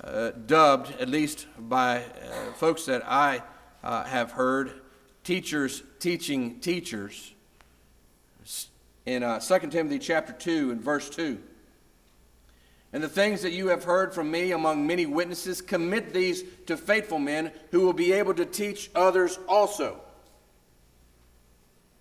uh, 0.03 0.31
dubbed, 0.47 0.93
at 1.01 1.09
least 1.09 1.47
by 1.59 1.99
uh, 1.99 2.53
folks 2.53 2.85
that 2.87 3.03
I 3.07 3.43
uh, 3.83 4.05
have 4.05 4.33
heard, 4.33 4.73
teachers 5.25 5.83
teaching 5.99 6.61
teachers, 6.61 7.33
in 9.07 9.23
uh, 9.23 9.39
2 9.39 9.71
Timothy 9.71 9.99
chapter 9.99 10.33
2 10.33 10.71
and 10.71 10.81
verse 10.81 11.11
2. 11.11 11.39
And 12.93 13.03
the 13.03 13.09
things 13.09 13.43
that 13.43 13.53
you 13.53 13.69
have 13.69 13.85
heard 13.85 14.15
from 14.15 14.31
me 14.31 14.53
among 14.53 14.87
many 14.87 15.05
witnesses, 15.05 15.61
commit 15.61 16.13
these 16.13 16.45
to 16.67 16.77
faithful 16.77 17.19
men 17.19 17.51
who 17.71 17.81
will 17.81 17.93
be 17.93 18.13
able 18.13 18.35
to 18.35 18.47
teach 18.47 18.91
others 18.95 19.39
also. 19.49 20.01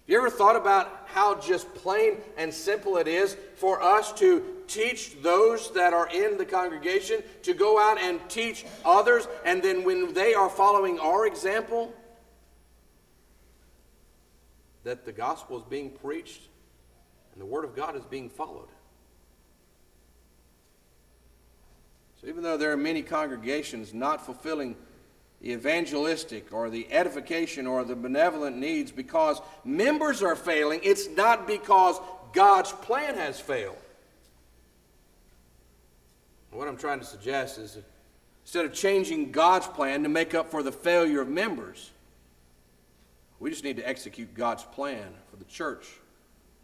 You 0.05 0.17
ever 0.17 0.29
thought 0.29 0.55
about 0.55 1.07
how 1.07 1.39
just 1.39 1.73
plain 1.73 2.17
and 2.37 2.53
simple 2.53 2.97
it 2.97 3.07
is 3.07 3.35
for 3.55 3.81
us 3.81 4.13
to 4.13 4.43
teach 4.67 5.21
those 5.21 5.71
that 5.73 5.93
are 5.93 6.07
in 6.09 6.37
the 6.37 6.45
congregation 6.45 7.23
to 7.43 7.53
go 7.53 7.79
out 7.79 7.97
and 7.99 8.19
teach 8.29 8.65
others, 8.85 9.27
and 9.45 9.63
then 9.63 9.83
when 9.83 10.13
they 10.13 10.33
are 10.33 10.49
following 10.49 10.99
our 10.99 11.25
example, 11.25 11.93
that 14.83 15.05
the 15.05 15.11
gospel 15.11 15.57
is 15.57 15.63
being 15.63 15.89
preached 15.89 16.41
and 17.33 17.41
the 17.41 17.45
Word 17.45 17.65
of 17.65 17.75
God 17.75 17.95
is 17.95 18.05
being 18.05 18.29
followed. 18.29 18.69
So, 22.21 22.27
even 22.27 22.43
though 22.43 22.57
there 22.57 22.71
are 22.71 22.77
many 22.77 23.01
congregations 23.01 23.93
not 23.93 24.25
fulfilling 24.25 24.75
the 25.41 25.51
evangelistic 25.51 26.53
or 26.53 26.69
the 26.69 26.87
edification 26.91 27.67
or 27.67 27.83
the 27.83 27.95
benevolent 27.95 28.57
needs 28.57 28.91
because 28.91 29.41
members 29.65 30.23
are 30.23 30.35
failing, 30.35 30.79
it's 30.83 31.09
not 31.09 31.47
because 31.47 31.99
God's 32.31 32.71
plan 32.71 33.15
has 33.15 33.39
failed. 33.39 33.77
What 36.51 36.67
I'm 36.67 36.77
trying 36.77 36.99
to 36.99 37.05
suggest 37.05 37.57
is 37.57 37.73
that 37.73 37.83
instead 38.43 38.65
of 38.65 38.73
changing 38.73 39.31
God's 39.31 39.67
plan 39.67 40.03
to 40.03 40.09
make 40.09 40.35
up 40.35 40.51
for 40.51 40.61
the 40.61 40.71
failure 40.71 41.19
of 41.19 41.27
members, 41.27 41.91
we 43.39 43.49
just 43.49 43.63
need 43.63 43.77
to 43.77 43.87
execute 43.87 44.33
God's 44.35 44.63
plan 44.63 45.13
for 45.29 45.35
the 45.37 45.45
church 45.45 45.87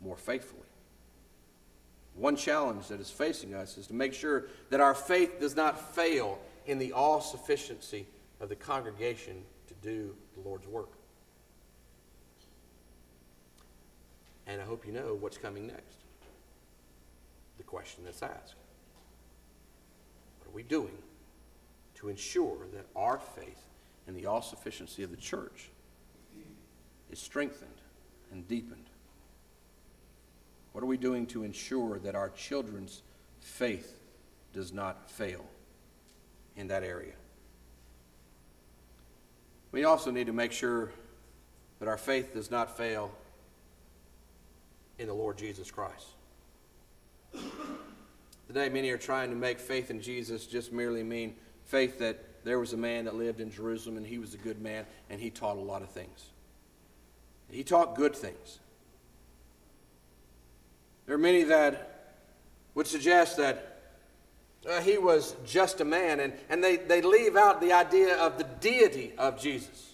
more 0.01 0.17
faithfully. 0.17 0.61
One 2.15 2.35
challenge 2.35 2.87
that 2.87 2.99
is 2.99 3.09
facing 3.09 3.53
us 3.53 3.77
is 3.77 3.87
to 3.87 3.93
make 3.93 4.13
sure 4.13 4.47
that 4.69 4.81
our 4.81 4.93
faith 4.93 5.39
does 5.39 5.55
not 5.55 5.95
fail 5.95 6.39
in 6.65 6.77
the 6.77 6.91
all 6.91 7.21
sufficiency 7.21 8.05
of 8.39 8.49
the 8.49 8.55
congregation 8.55 9.41
to 9.67 9.73
do 9.81 10.15
the 10.35 10.41
Lord's 10.41 10.67
work. 10.67 10.89
And 14.47 14.61
I 14.61 14.65
hope 14.65 14.85
you 14.85 14.91
know 14.91 15.15
what's 15.19 15.37
coming 15.37 15.67
next. 15.67 15.97
The 17.57 17.63
question 17.63 18.03
that's 18.03 18.23
asked 18.23 18.55
What 20.39 20.47
are 20.51 20.55
we 20.55 20.63
doing 20.63 20.97
to 21.95 22.09
ensure 22.09 22.57
that 22.73 22.85
our 22.95 23.19
faith 23.19 23.63
in 24.07 24.15
the 24.15 24.25
all 24.25 24.41
sufficiency 24.41 25.03
of 25.03 25.11
the 25.11 25.17
church 25.17 25.69
is 27.11 27.19
strengthened 27.19 27.69
and 28.31 28.47
deepened? 28.47 28.88
What 30.71 30.83
are 30.83 30.87
we 30.87 30.97
doing 30.97 31.25
to 31.27 31.43
ensure 31.43 31.99
that 31.99 32.15
our 32.15 32.29
children's 32.29 33.01
faith 33.39 33.99
does 34.53 34.71
not 34.71 35.09
fail 35.09 35.45
in 36.55 36.67
that 36.67 36.83
area? 36.83 37.13
We 39.71 39.83
also 39.83 40.11
need 40.11 40.27
to 40.27 40.33
make 40.33 40.51
sure 40.51 40.91
that 41.79 41.87
our 41.87 41.97
faith 41.97 42.33
does 42.33 42.49
not 42.51 42.75
fail 42.75 43.11
in 44.97 45.07
the 45.07 45.13
Lord 45.13 45.37
Jesus 45.37 45.71
Christ. 45.71 46.07
Today, 48.47 48.69
many 48.69 48.89
are 48.89 48.97
trying 48.97 49.29
to 49.29 49.35
make 49.35 49.59
faith 49.59 49.91
in 49.91 50.01
Jesus 50.01 50.45
just 50.47 50.73
merely 50.73 51.03
mean 51.03 51.35
faith 51.65 51.99
that 51.99 52.43
there 52.43 52.59
was 52.59 52.73
a 52.73 52.77
man 52.77 53.05
that 53.05 53.15
lived 53.15 53.39
in 53.39 53.51
Jerusalem 53.51 53.97
and 53.97 54.05
he 54.05 54.17
was 54.17 54.33
a 54.33 54.37
good 54.37 54.59
man 54.59 54.85
and 55.09 55.21
he 55.21 55.29
taught 55.29 55.57
a 55.57 55.61
lot 55.61 55.83
of 55.83 55.89
things. 55.89 56.29
He 57.49 57.63
taught 57.63 57.95
good 57.95 58.15
things. 58.15 58.59
There 61.09 61.15
are 61.15 61.17
many 61.17 61.41
that 61.45 62.19
would 62.75 62.85
suggest 62.85 63.37
that 63.37 63.81
uh, 64.69 64.79
he 64.81 64.99
was 64.99 65.35
just 65.43 65.81
a 65.81 65.83
man, 65.83 66.19
and, 66.19 66.33
and 66.49 66.63
they, 66.63 66.75
they 66.75 67.01
leave 67.01 67.35
out 67.35 67.61
the 67.61 67.73
idea 67.73 68.15
of 68.17 68.37
the 68.37 68.43
deity 68.43 69.13
of 69.17 69.41
Jesus. 69.41 69.93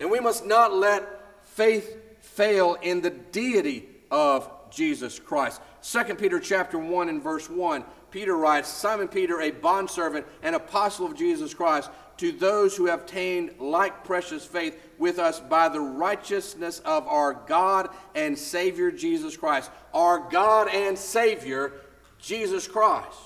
And 0.00 0.10
we 0.10 0.18
must 0.18 0.44
not 0.44 0.74
let 0.74 1.46
faith 1.46 1.96
fail 2.18 2.76
in 2.82 3.02
the 3.02 3.10
deity 3.10 3.86
of 4.10 4.50
Jesus 4.68 5.20
Christ. 5.20 5.60
2 5.82 6.16
Peter 6.16 6.40
chapter 6.40 6.76
1 6.76 7.08
and 7.08 7.22
verse 7.22 7.48
1, 7.48 7.84
Peter 8.10 8.36
writes, 8.36 8.68
Simon 8.68 9.06
Peter, 9.06 9.40
a 9.40 9.52
bondservant 9.52 10.26
and 10.42 10.56
apostle 10.56 11.06
of 11.06 11.14
Jesus 11.14 11.54
Christ, 11.54 11.88
to 12.18 12.32
those 12.32 12.76
who 12.76 12.86
have 12.86 13.00
obtained 13.00 13.52
like 13.58 14.04
precious 14.04 14.44
faith 14.44 14.78
with 14.98 15.18
us 15.18 15.40
by 15.40 15.68
the 15.68 15.80
righteousness 15.80 16.80
of 16.80 17.06
our 17.06 17.32
God 17.32 17.88
and 18.14 18.36
Savior 18.36 18.90
Jesus 18.90 19.36
Christ. 19.36 19.70
Our 19.94 20.28
God 20.28 20.68
and 20.68 20.98
Savior, 20.98 21.72
Jesus 22.18 22.68
Christ. 22.68 23.16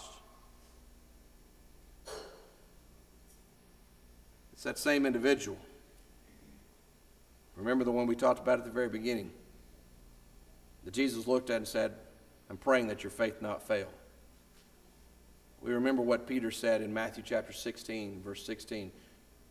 It's 4.52 4.62
that 4.62 4.78
same 4.78 5.06
individual. 5.06 5.58
Remember 7.56 7.84
the 7.84 7.92
one 7.92 8.06
we 8.06 8.14
talked 8.14 8.40
about 8.40 8.58
at 8.58 8.64
the 8.64 8.70
very 8.70 8.88
beginning. 8.88 9.30
That 10.84 10.94
Jesus 10.94 11.26
looked 11.26 11.50
at 11.50 11.56
and 11.56 11.68
said, 11.68 11.94
I'm 12.50 12.56
praying 12.56 12.88
that 12.88 13.02
your 13.02 13.10
faith 13.10 13.40
not 13.40 13.66
fail. 13.66 13.88
We 15.62 15.72
remember 15.72 16.02
what 16.02 16.26
Peter 16.26 16.50
said 16.50 16.82
in 16.82 16.92
Matthew 16.92 17.22
chapter 17.24 17.52
16, 17.52 18.20
verse 18.22 18.44
16. 18.44 18.90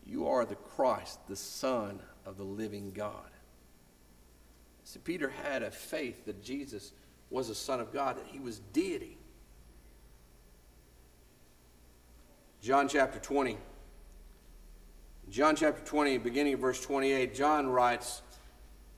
You 0.06 0.28
are 0.28 0.46
the 0.46 0.56
Christ, 0.56 1.20
the 1.28 1.38
Son 1.38 2.02
of 2.26 2.38
the 2.38 2.44
living 2.44 2.92
God. 2.92 3.30
See, 4.84 5.00
Peter 5.00 5.30
had 5.44 5.64
a 5.64 5.72
faith 5.72 6.26
that 6.26 6.44
Jesus 6.44 6.92
was 7.30 7.50
a 7.50 7.56
Son 7.56 7.80
of 7.80 7.94
God, 7.94 8.18
that 8.18 8.26
he 8.28 8.40
was 8.40 8.60
deity. 8.74 9.18
John 12.62 12.90
chapter 12.90 13.18
20. 13.18 13.58
John 15.30 15.56
chapter 15.56 15.82
20, 15.86 16.18
beginning 16.18 16.56
of 16.56 16.60
verse 16.60 16.82
28, 16.82 17.34
John 17.34 17.70
writes, 17.70 18.22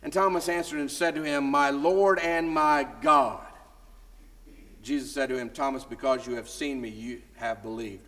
And 0.02 0.12
Thomas 0.12 0.50
answered 0.50 0.80
and 0.80 0.90
said 0.90 1.14
to 1.14 1.22
him, 1.22 1.44
My 1.44 1.70
Lord 1.70 2.18
and 2.18 2.50
my 2.50 2.88
God. 3.02 3.46
Jesus 4.84 5.14
said 5.14 5.30
to 5.30 5.38
him, 5.38 5.50
Thomas, 5.50 5.86
because 5.86 6.28
you 6.28 6.36
have 6.36 6.50
seen 6.50 6.82
me, 6.82 6.90
you 6.90 7.22
have 7.36 7.64
believed. 7.64 8.08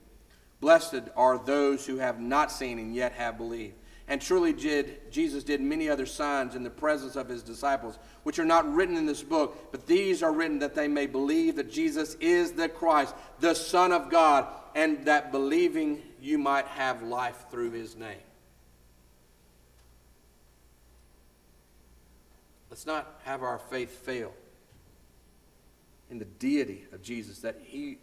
Blessed 0.60 1.04
are 1.16 1.38
those 1.38 1.86
who 1.86 1.98
have 1.98 2.20
not 2.20 2.52
seen 2.52 2.80
and 2.80 2.94
yet 2.94 3.14
have 3.14 3.38
believed. 3.38 3.76
And 4.08 4.22
truly 4.22 4.54
did 4.54 5.12
Jesus 5.12 5.44
did 5.44 5.62
many 5.62 5.90
other 5.90 6.06
signs 6.06 6.54
in 6.54 6.64
the 6.64 6.70
presence 6.70 7.16
of 7.16 7.28
his 7.28 7.42
disciples, 7.42 7.98
which 8.24 8.38
are 8.38 8.46
not 8.46 8.72
written 8.72 8.98
in 8.98 9.08
this 9.08 9.24
book, 9.24 9.72
but 9.72 9.88
these 9.88 10.22
are 10.22 10.32
written 10.32 10.60
that 10.60 10.76
they 10.76 10.88
may 10.88 11.08
believe 11.08 11.56
that 11.56 11.72
Jesus 11.72 12.16
is 12.20 12.52
the 12.52 12.70
Christ, 12.70 13.16
the 13.40 13.56
Son 13.56 13.92
of 13.92 14.12
God, 14.12 14.46
and 14.76 15.06
that 15.06 15.32
believing 15.32 16.02
you 16.22 16.38
might 16.38 16.68
have 16.68 17.02
life 17.02 17.46
through 17.50 17.72
his 17.72 17.96
name. 17.96 18.18
Let's 22.70 22.86
not 22.86 23.20
have 23.24 23.42
our 23.42 23.58
faith 23.58 24.06
fail 24.06 24.34
in 26.10 26.20
the 26.20 26.26
deity 26.26 26.86
of 26.94 27.02
Jesus, 27.02 27.40
that 27.40 27.60
he, 27.64 27.98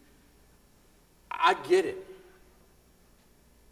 I 1.31 1.55
get 1.69 1.85
it. 1.85 2.07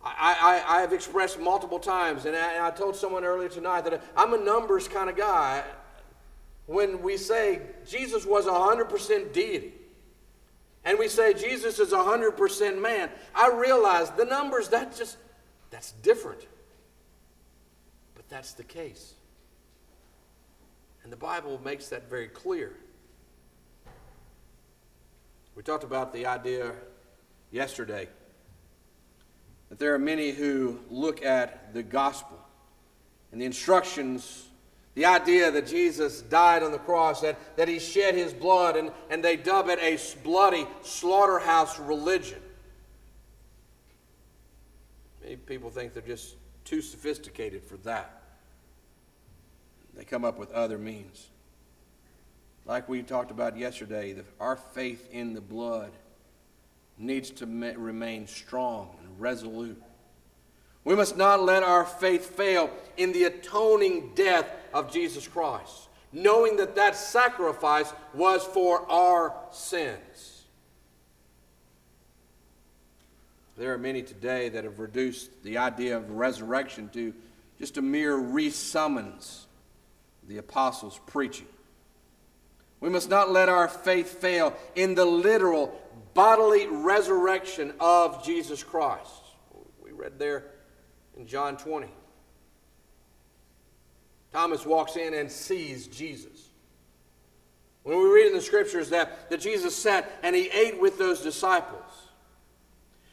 I, 0.03 0.63
I, 0.67 0.79
I 0.79 0.81
have 0.81 0.93
expressed 0.93 1.39
multiple 1.39 1.79
times, 1.79 2.25
and 2.25 2.35
I, 2.35 2.55
and 2.55 2.65
I 2.65 2.71
told 2.71 2.97
someone 2.97 3.25
earlier 3.25 3.49
tonight 3.49 3.83
that 3.83 4.03
I'm 4.17 4.33
a 4.33 4.39
numbers 4.39 4.89
kind 4.89 5.11
of 5.11 5.17
guy. 5.17 5.63
when 6.67 7.03
we 7.03 7.17
say 7.17 7.61
Jesus 7.87 8.25
was 8.25 8.47
100% 8.47 9.33
deity 9.33 9.73
and 10.85 10.99
we 10.99 11.09
say 11.09 11.35
Jesus 11.35 11.79
is 11.79 11.91
100% 11.91 12.81
man, 12.81 13.11
I 13.35 13.51
realize 13.51 14.11
the 14.13 14.25
numbers, 14.25 14.69
that 14.69 14.97
just, 14.97 15.17
that's 15.71 15.93
different. 15.93 16.47
But 18.15 18.29
that's 18.29 18.53
the 18.53 18.63
case. 18.63 19.15
And 21.03 21.13
the 21.13 21.17
Bible 21.17 21.61
makes 21.65 21.89
that 21.89 22.09
very 22.09 22.29
clear. 22.29 22.73
We 25.61 25.65
talked 25.65 25.85
about 25.85 26.15
the 26.15 26.25
idea 26.25 26.73
yesterday 27.51 28.09
that 29.69 29.79
there 29.79 29.93
are 29.93 29.99
many 29.99 30.31
who 30.31 30.81
look 30.89 31.23
at 31.23 31.75
the 31.75 31.83
gospel 31.83 32.39
and 33.31 33.39
the 33.39 33.45
instructions, 33.45 34.49
the 34.95 35.05
idea 35.05 35.51
that 35.51 35.67
Jesus 35.67 36.23
died 36.23 36.63
on 36.63 36.73
the 36.73 36.79
cross, 36.79 37.21
that, 37.21 37.37
that 37.59 37.69
he 37.69 37.79
shed 37.79 38.15
his 38.15 38.33
blood, 38.33 38.75
and, 38.75 38.91
and 39.11 39.23
they 39.23 39.37
dub 39.37 39.69
it 39.69 39.79
a 39.83 39.99
bloody 40.25 40.67
slaughterhouse 40.81 41.79
religion. 41.79 42.41
Many 45.23 45.37
people 45.37 45.69
think 45.69 45.93
they're 45.93 46.03
just 46.03 46.37
too 46.65 46.81
sophisticated 46.81 47.65
for 47.65 47.77
that. 47.85 48.23
They 49.95 50.07
come 50.07 50.25
up 50.25 50.39
with 50.39 50.53
other 50.53 50.79
means. 50.79 51.30
Like 52.71 52.89
we 52.89 53.03
talked 53.03 53.33
about 53.33 53.59
yesterday, 53.59 54.13
the, 54.13 54.25
our 54.39 54.55
faith 54.55 55.09
in 55.11 55.35
the 55.35 55.41
blood 55.41 55.91
needs 56.97 57.29
to 57.33 57.45
remain 57.45 58.29
strong 58.29 58.95
and 59.03 59.21
resolute. 59.21 59.83
We 60.85 60.95
must 60.95 61.17
not 61.17 61.43
let 61.43 61.65
our 61.65 61.85
faith 61.85 62.37
fail 62.37 62.71
in 62.97 63.11
the 63.11 63.25
atoning 63.25 64.13
death 64.15 64.49
of 64.73 64.93
Jesus 64.93 65.27
Christ, 65.27 65.89
knowing 66.13 66.59
that 66.59 66.77
that 66.77 66.95
sacrifice 66.95 67.93
was 68.15 68.45
for 68.45 68.89
our 68.89 69.35
sins. 69.51 70.45
There 73.57 73.75
are 73.75 73.79
many 73.79 74.03
today 74.03 74.49
that 74.49 74.63
have 74.63 74.79
reduced 74.79 75.43
the 75.43 75.59
idea 75.59 75.97
of 75.97 76.09
resurrection 76.13 76.89
to 76.91 77.13
just 77.59 77.79
a 77.79 77.83
mere 77.83 78.17
resummons 78.17 79.47
the 80.29 80.39
apostles' 80.39 81.01
preaching. 81.09 81.49
We 82.81 82.89
must 82.89 83.11
not 83.11 83.31
let 83.31 83.49
our 83.49 83.69
faith 83.69 84.21
fail 84.21 84.57
in 84.75 84.95
the 84.95 85.05
literal 85.05 85.79
bodily 86.15 86.67
resurrection 86.67 87.75
of 87.79 88.25
Jesus 88.25 88.63
Christ. 88.63 89.11
We 89.83 89.93
read 89.93 90.19
there 90.19 90.45
in 91.17 91.27
John 91.27 91.57
20. 91.57 91.89
Thomas 94.33 94.65
walks 94.65 94.97
in 94.97 95.15
and 95.15 95.31
sees 95.31 95.87
Jesus. 95.89 96.49
When 97.83 97.99
we 97.99 98.09
read 98.09 98.29
in 98.29 98.35
the 98.35 98.41
scriptures 98.41 98.91
that, 98.91 99.31
that 99.31 99.41
Jesus 99.41 99.75
sat 99.75 100.11
and 100.23 100.37
he 100.37 100.49
ate 100.49 100.81
with 100.81 100.99
those 100.99 101.21
disciples, 101.23 101.83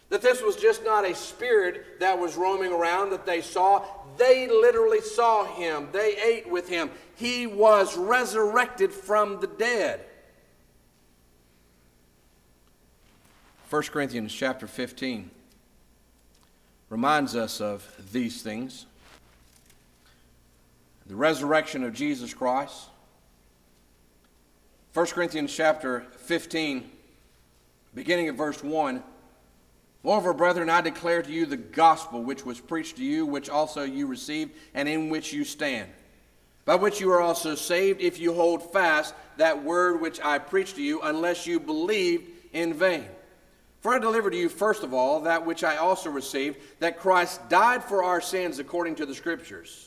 that 0.10 0.22
this 0.22 0.42
was 0.42 0.56
just 0.56 0.84
not 0.84 1.06
a 1.06 1.16
spirit 1.16 2.00
that 2.00 2.18
was 2.18 2.36
roaming 2.36 2.72
around 2.72 3.10
that 3.10 3.26
they 3.26 3.42
saw. 3.42 3.84
They 4.18 4.48
literally 4.48 5.02
saw 5.02 5.46
him, 5.46 5.90
they 5.92 6.18
ate 6.18 6.50
with 6.50 6.70
him. 6.70 6.90
He 7.16 7.48
was 7.48 7.98
resurrected 7.98 8.92
from 8.92 9.40
the 9.40 9.48
dead. 9.48 10.02
1 13.70 13.84
Corinthians 13.84 14.34
chapter 14.34 14.66
15 14.66 15.30
reminds 16.90 17.36
us 17.36 17.60
of 17.60 17.86
these 18.14 18.42
things 18.42 18.86
the 21.08 21.16
resurrection 21.16 21.84
of 21.84 21.94
Jesus 21.94 22.34
Christ. 22.34 22.88
1 24.94 25.06
Corinthians 25.08 25.56
chapter 25.56 26.02
15, 26.18 26.90
beginning 27.96 28.28
at 28.28 28.36
verse 28.36 28.62
1. 28.62 29.02
Moreover, 30.04 30.34
brethren, 30.34 30.70
I 30.70 30.82
declare 30.82 31.22
to 31.22 31.32
you 31.32 31.46
the 31.46 31.58
gospel 31.58 32.24
which 32.24 32.46
was 32.46 32.60
preached 32.60 32.98
to 32.98 33.04
you, 33.04 33.26
which 33.26 33.50
also 33.50 33.84
you 33.84 34.08
received, 34.08 34.52
and 34.74 34.88
in 34.88 35.10
which 35.10 35.34
you 35.34 35.44
stand, 35.44 35.90
by 36.66 36.76
which 36.76 37.02
you 37.02 37.12
are 37.12 37.22
also 37.22 37.56
saved, 37.56 38.02
if 38.02 38.20
you 38.20 38.34
hold 38.34 38.72
fast 38.72 39.14
that 39.38 39.64
word 39.64 40.00
which 40.00 40.20
I 40.24 40.40
preached 40.40 40.76
to 40.76 40.82
you, 40.82 41.02
unless 41.02 41.48
you 41.48 41.60
believed 41.60 42.30
in 42.54 42.74
vain. 42.74 43.06
For 43.82 43.94
I 43.94 44.00
delivered 44.00 44.32
to 44.32 44.38
you, 44.38 44.50
first 44.50 44.84
of 44.84 44.94
all, 44.94 45.22
that 45.22 45.46
which 45.46 45.64
I 45.64 45.78
also 45.78 46.10
received, 46.10 46.58
that 46.80 47.00
Christ 47.00 47.48
died 47.50 47.84
for 47.84 48.04
our 48.04 48.22
sins 48.22 48.60
according 48.60 48.96
to 48.96 49.06
the 49.06 49.16
Scriptures, 49.16 49.87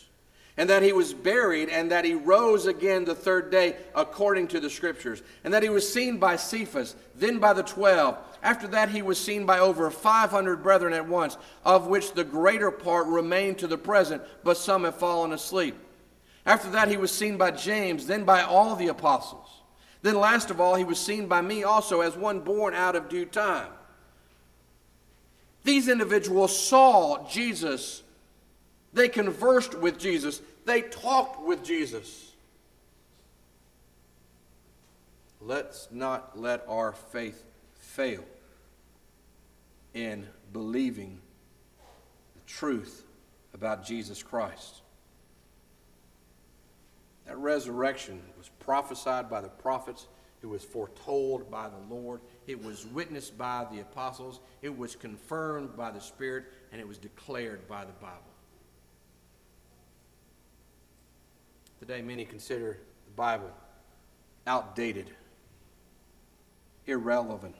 and 0.60 0.68
that 0.68 0.82
he 0.82 0.92
was 0.92 1.14
buried, 1.14 1.70
and 1.70 1.90
that 1.90 2.04
he 2.04 2.12
rose 2.12 2.66
again 2.66 3.06
the 3.06 3.14
third 3.14 3.50
day 3.50 3.74
according 3.94 4.46
to 4.46 4.60
the 4.60 4.68
Scriptures, 4.68 5.22
and 5.42 5.54
that 5.54 5.62
he 5.62 5.70
was 5.70 5.90
seen 5.90 6.18
by 6.18 6.36
Cephas, 6.36 6.96
then 7.16 7.38
by 7.38 7.54
the 7.54 7.62
twelve. 7.62 8.18
After 8.42 8.66
that, 8.66 8.90
he 8.90 9.00
was 9.00 9.18
seen 9.18 9.46
by 9.46 9.58
over 9.58 9.90
500 9.90 10.62
brethren 10.62 10.92
at 10.92 11.08
once, 11.08 11.38
of 11.64 11.86
which 11.86 12.12
the 12.12 12.24
greater 12.24 12.70
part 12.70 13.06
remain 13.06 13.54
to 13.54 13.66
the 13.66 13.78
present, 13.78 14.20
but 14.44 14.58
some 14.58 14.84
have 14.84 14.96
fallen 14.96 15.32
asleep. 15.32 15.76
After 16.44 16.68
that, 16.72 16.88
he 16.88 16.98
was 16.98 17.10
seen 17.10 17.38
by 17.38 17.52
James, 17.52 18.06
then 18.06 18.24
by 18.24 18.42
all 18.42 18.76
the 18.76 18.88
apostles. 18.88 19.48
Then, 20.02 20.16
last 20.16 20.50
of 20.50 20.60
all, 20.60 20.74
he 20.74 20.84
was 20.84 20.98
seen 20.98 21.26
by 21.26 21.40
me 21.40 21.64
also 21.64 22.02
as 22.02 22.18
one 22.18 22.40
born 22.40 22.74
out 22.74 22.96
of 22.96 23.08
due 23.08 23.24
time. 23.24 23.72
These 25.64 25.88
individuals 25.88 26.54
saw 26.54 27.26
Jesus. 27.30 28.02
They 28.92 29.08
conversed 29.08 29.74
with 29.78 29.98
Jesus. 29.98 30.42
They 30.64 30.82
talked 30.82 31.42
with 31.42 31.64
Jesus. 31.64 32.32
Let's 35.40 35.88
not 35.90 36.38
let 36.38 36.64
our 36.68 36.92
faith 36.92 37.44
fail 37.74 38.24
in 39.94 40.26
believing 40.52 41.18
the 42.34 42.42
truth 42.46 43.04
about 43.54 43.84
Jesus 43.84 44.22
Christ. 44.22 44.82
That 47.26 47.38
resurrection 47.38 48.20
was 48.36 48.50
prophesied 48.58 49.30
by 49.30 49.40
the 49.40 49.48
prophets, 49.48 50.08
it 50.42 50.46
was 50.46 50.64
foretold 50.64 51.50
by 51.50 51.68
the 51.68 51.94
Lord, 51.94 52.20
it 52.46 52.62
was 52.62 52.86
witnessed 52.86 53.36
by 53.38 53.66
the 53.70 53.80
apostles, 53.80 54.40
it 54.62 54.76
was 54.76 54.96
confirmed 54.96 55.76
by 55.76 55.90
the 55.90 56.00
Spirit, 56.00 56.44
and 56.72 56.80
it 56.80 56.88
was 56.88 56.98
declared 56.98 57.66
by 57.68 57.84
the 57.84 57.92
Bible. 57.92 58.29
Today, 61.80 62.02
many 62.02 62.26
consider 62.26 62.76
the 63.06 63.12
Bible 63.16 63.50
outdated, 64.46 65.06
irrelevant. 66.86 67.54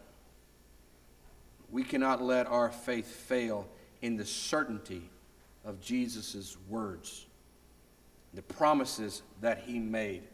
We 1.71 1.85
cannot 1.85 2.21
let 2.21 2.47
our 2.47 2.71
faith 2.71 3.07
fail 3.07 3.67
in 4.03 4.19
the 4.19 4.27
certainty 4.27 5.09
of 5.65 5.81
Jesus' 5.81 6.59
words, 6.69 7.25
the 8.35 8.43
promises 8.43 9.23
that 9.41 9.61
he 9.61 9.79
made. 9.79 10.25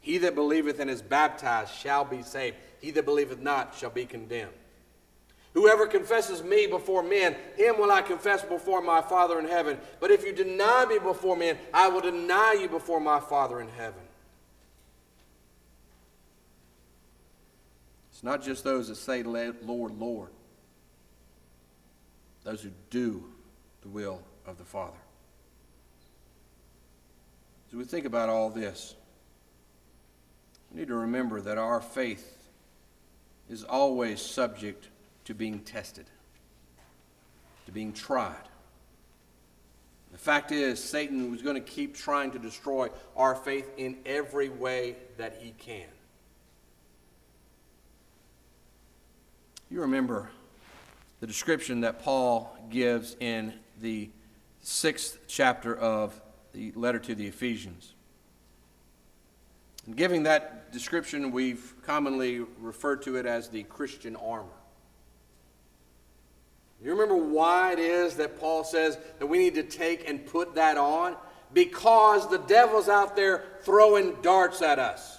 He 0.00 0.16
that 0.18 0.34
believeth 0.34 0.80
and 0.80 0.88
is 0.88 1.02
baptized 1.02 1.74
shall 1.74 2.06
be 2.06 2.22
saved. 2.22 2.56
He 2.80 2.90
that 2.92 3.04
believeth 3.04 3.40
not 3.40 3.74
shall 3.74 3.90
be 3.90 4.06
condemned. 4.06 4.54
Whoever 5.56 5.86
confesses 5.86 6.42
me 6.42 6.66
before 6.66 7.02
men, 7.02 7.34
him 7.56 7.78
will 7.78 7.90
I 7.90 8.02
confess 8.02 8.42
before 8.42 8.82
my 8.82 9.00
Father 9.00 9.38
in 9.38 9.48
heaven. 9.48 9.78
But 10.00 10.10
if 10.10 10.22
you 10.22 10.34
deny 10.34 10.84
me 10.84 10.98
before 10.98 11.34
men, 11.34 11.56
I 11.72 11.88
will 11.88 12.02
deny 12.02 12.58
you 12.60 12.68
before 12.68 13.00
my 13.00 13.20
Father 13.20 13.62
in 13.62 13.68
heaven. 13.68 14.02
It's 18.12 18.22
not 18.22 18.42
just 18.42 18.64
those 18.64 18.88
that 18.88 18.96
say, 18.96 19.22
Lord, 19.22 19.56
Lord, 19.98 20.28
those 22.44 22.60
who 22.60 22.70
do 22.90 23.24
the 23.80 23.88
will 23.88 24.20
of 24.44 24.58
the 24.58 24.64
Father. 24.64 24.98
As 27.70 27.74
we 27.74 27.84
think 27.84 28.04
about 28.04 28.28
all 28.28 28.50
this, 28.50 28.94
we 30.70 30.80
need 30.80 30.88
to 30.88 30.96
remember 30.96 31.40
that 31.40 31.56
our 31.56 31.80
faith 31.80 32.36
is 33.48 33.64
always 33.64 34.20
subject 34.20 34.88
to 35.26 35.34
being 35.34 35.60
tested, 35.60 36.06
to 37.66 37.72
being 37.72 37.92
tried. 37.92 38.34
The 40.12 40.18
fact 40.18 40.50
is, 40.50 40.82
Satan 40.82 41.30
was 41.30 41.42
going 41.42 41.56
to 41.56 41.60
keep 41.60 41.94
trying 41.94 42.30
to 42.30 42.38
destroy 42.38 42.88
our 43.16 43.34
faith 43.34 43.68
in 43.76 43.98
every 44.06 44.48
way 44.48 44.96
that 45.18 45.38
he 45.40 45.52
can. 45.58 45.88
You 49.68 49.80
remember 49.80 50.30
the 51.20 51.26
description 51.26 51.80
that 51.80 52.02
Paul 52.02 52.56
gives 52.70 53.16
in 53.18 53.52
the 53.80 54.08
sixth 54.62 55.18
chapter 55.26 55.76
of 55.76 56.18
the 56.52 56.72
letter 56.72 57.00
to 57.00 57.14
the 57.14 57.26
Ephesians. 57.26 57.94
In 59.86 59.94
giving 59.94 60.22
that 60.22 60.72
description, 60.72 61.32
we've 61.32 61.74
commonly 61.82 62.40
referred 62.60 63.02
to 63.02 63.16
it 63.16 63.26
as 63.26 63.48
the 63.48 63.64
Christian 63.64 64.14
armor. 64.16 64.48
You 66.82 66.90
remember 66.90 67.16
why 67.16 67.72
it 67.72 67.78
is 67.78 68.16
that 68.16 68.38
Paul 68.38 68.64
says 68.64 68.98
that 69.18 69.26
we 69.26 69.38
need 69.38 69.54
to 69.54 69.62
take 69.62 70.08
and 70.08 70.24
put 70.24 70.54
that 70.56 70.76
on? 70.76 71.16
because 71.52 72.28
the 72.28 72.38
devil's 72.38 72.88
out 72.88 73.16
there 73.16 73.44
throwing 73.62 74.14
darts 74.22 74.62
at 74.62 74.78
us. 74.78 75.18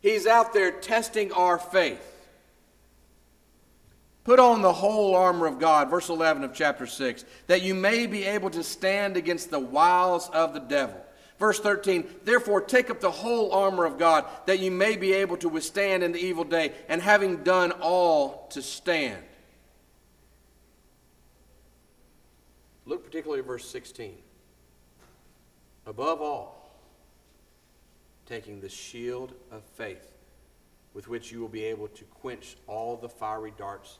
He's 0.00 0.26
out 0.26 0.52
there 0.52 0.70
testing 0.70 1.32
our 1.32 1.58
faith. 1.58 2.10
Put 4.24 4.38
on 4.38 4.62
the 4.62 4.72
whole 4.72 5.14
armor 5.14 5.46
of 5.46 5.58
God, 5.58 5.90
verse 5.90 6.08
11 6.08 6.44
of 6.44 6.54
chapter 6.54 6.86
6, 6.86 7.24
that 7.46 7.62
you 7.62 7.74
may 7.74 8.06
be 8.06 8.24
able 8.24 8.50
to 8.50 8.62
stand 8.62 9.16
against 9.16 9.50
the 9.50 9.60
wiles 9.60 10.28
of 10.30 10.54
the 10.54 10.60
devil. 10.60 11.00
Verse 11.38 11.58
13, 11.58 12.06
therefore 12.24 12.60
take 12.60 12.90
up 12.90 13.00
the 13.00 13.10
whole 13.10 13.52
armor 13.52 13.84
of 13.84 13.98
God, 13.98 14.24
that 14.46 14.60
you 14.60 14.70
may 14.70 14.96
be 14.96 15.12
able 15.12 15.36
to 15.38 15.48
withstand 15.48 16.02
in 16.02 16.12
the 16.12 16.22
evil 16.22 16.44
day, 16.44 16.72
and 16.88 17.02
having 17.02 17.42
done 17.42 17.72
all, 17.80 18.46
to 18.50 18.62
stand. 18.62 19.22
Look 22.86 23.04
particularly 23.04 23.40
at 23.40 23.46
verse 23.46 23.68
16. 23.68 24.16
Above 25.86 26.20
all, 26.20 26.70
taking 28.26 28.60
the 28.60 28.68
shield 28.68 29.32
of 29.50 29.62
faith, 29.62 30.12
with 30.94 31.08
which 31.08 31.32
you 31.32 31.40
will 31.40 31.48
be 31.48 31.64
able 31.64 31.88
to 31.88 32.04
quench 32.04 32.56
all 32.66 32.96
the 32.96 33.08
fiery 33.08 33.52
darts 33.56 33.98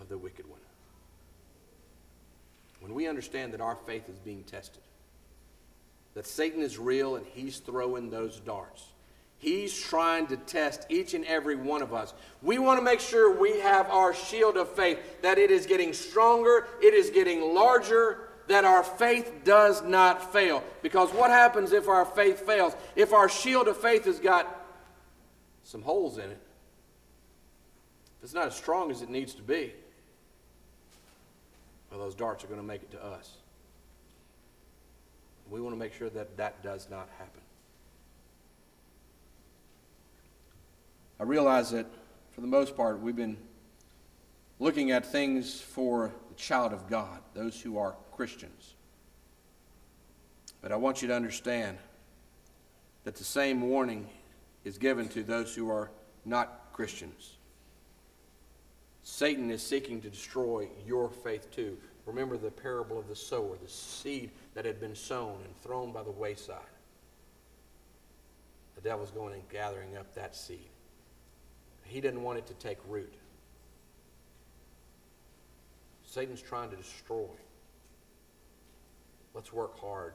of 0.00 0.08
the 0.08 0.18
wicked 0.18 0.48
one. 0.48 0.60
When 2.80 2.94
we 2.94 3.06
understand 3.06 3.52
that 3.52 3.60
our 3.60 3.76
faith 3.76 4.08
is 4.08 4.18
being 4.18 4.42
tested, 4.44 4.82
that 6.14 6.26
Satan 6.26 6.62
is 6.62 6.78
real 6.78 7.16
and 7.16 7.26
he's 7.26 7.58
throwing 7.58 8.10
those 8.10 8.40
darts, 8.40 8.84
he's 9.40 9.76
trying 9.76 10.28
to 10.28 10.36
test 10.36 10.86
each 10.88 11.14
and 11.14 11.24
every 11.24 11.56
one 11.56 11.82
of 11.82 11.92
us. 11.92 12.14
We 12.42 12.58
want 12.58 12.78
to 12.78 12.84
make 12.84 13.00
sure 13.00 13.36
we 13.36 13.58
have 13.60 13.90
our 13.90 14.14
shield 14.14 14.56
of 14.56 14.68
faith, 14.68 15.22
that 15.22 15.38
it 15.38 15.50
is 15.50 15.66
getting 15.66 15.92
stronger, 15.92 16.68
it 16.80 16.94
is 16.94 17.10
getting 17.10 17.54
larger, 17.54 18.28
that 18.46 18.64
our 18.64 18.84
faith 18.84 19.32
does 19.44 19.82
not 19.82 20.32
fail. 20.32 20.62
Because 20.82 21.10
what 21.10 21.30
happens 21.30 21.72
if 21.72 21.88
our 21.88 22.04
faith 22.04 22.46
fails? 22.46 22.74
If 22.94 23.12
our 23.12 23.28
shield 23.28 23.66
of 23.66 23.76
faith 23.76 24.04
has 24.04 24.20
got 24.20 24.46
some 25.64 25.82
holes 25.82 26.18
in 26.18 26.30
it, 26.30 26.40
if 28.18 28.24
it's 28.24 28.34
not 28.34 28.46
as 28.46 28.54
strong 28.54 28.90
as 28.90 29.02
it 29.02 29.08
needs 29.08 29.34
to 29.34 29.42
be, 29.42 29.72
well, 31.90 32.00
those 32.00 32.14
darts 32.14 32.44
are 32.44 32.46
going 32.46 32.60
to 32.60 32.66
make 32.66 32.82
it 32.82 32.90
to 32.92 33.04
us. 33.04 33.36
We 35.50 35.60
want 35.60 35.74
to 35.74 35.78
make 35.78 35.94
sure 35.94 36.10
that 36.10 36.36
that 36.36 36.62
does 36.62 36.88
not 36.90 37.08
happen. 37.18 37.40
I 41.20 41.24
realize 41.24 41.70
that 41.72 41.84
for 42.32 42.40
the 42.40 42.46
most 42.46 42.74
part, 42.74 42.98
we've 42.98 43.14
been 43.14 43.36
looking 44.58 44.90
at 44.90 45.04
things 45.04 45.60
for 45.60 46.14
the 46.30 46.34
child 46.34 46.72
of 46.72 46.88
God, 46.88 47.20
those 47.34 47.60
who 47.60 47.76
are 47.76 47.94
Christians. 48.12 48.74
But 50.62 50.72
I 50.72 50.76
want 50.76 51.02
you 51.02 51.08
to 51.08 51.14
understand 51.14 51.76
that 53.04 53.16
the 53.16 53.24
same 53.24 53.60
warning 53.60 54.08
is 54.64 54.78
given 54.78 55.08
to 55.10 55.22
those 55.22 55.54
who 55.54 55.70
are 55.70 55.90
not 56.24 56.72
Christians. 56.72 57.36
Satan 59.02 59.50
is 59.50 59.62
seeking 59.62 60.00
to 60.00 60.08
destroy 60.08 60.68
your 60.86 61.10
faith 61.10 61.50
too. 61.50 61.76
Remember 62.06 62.38
the 62.38 62.50
parable 62.50 62.98
of 62.98 63.08
the 63.08 63.16
sower, 63.16 63.58
the 63.62 63.68
seed 63.68 64.30
that 64.54 64.64
had 64.64 64.80
been 64.80 64.94
sown 64.94 65.36
and 65.44 65.54
thrown 65.62 65.92
by 65.92 66.02
the 66.02 66.10
wayside. 66.10 66.56
The 68.74 68.80
devil's 68.80 69.10
going 69.10 69.34
and 69.34 69.46
gathering 69.50 69.98
up 69.98 70.14
that 70.14 70.34
seed. 70.34 70.70
He 71.90 72.00
didn't 72.00 72.22
want 72.22 72.38
it 72.38 72.46
to 72.46 72.54
take 72.54 72.78
root. 72.88 73.12
Satan's 76.04 76.40
trying 76.40 76.70
to 76.70 76.76
destroy. 76.76 77.26
Let's 79.34 79.52
work 79.52 79.78
hard 79.80 80.12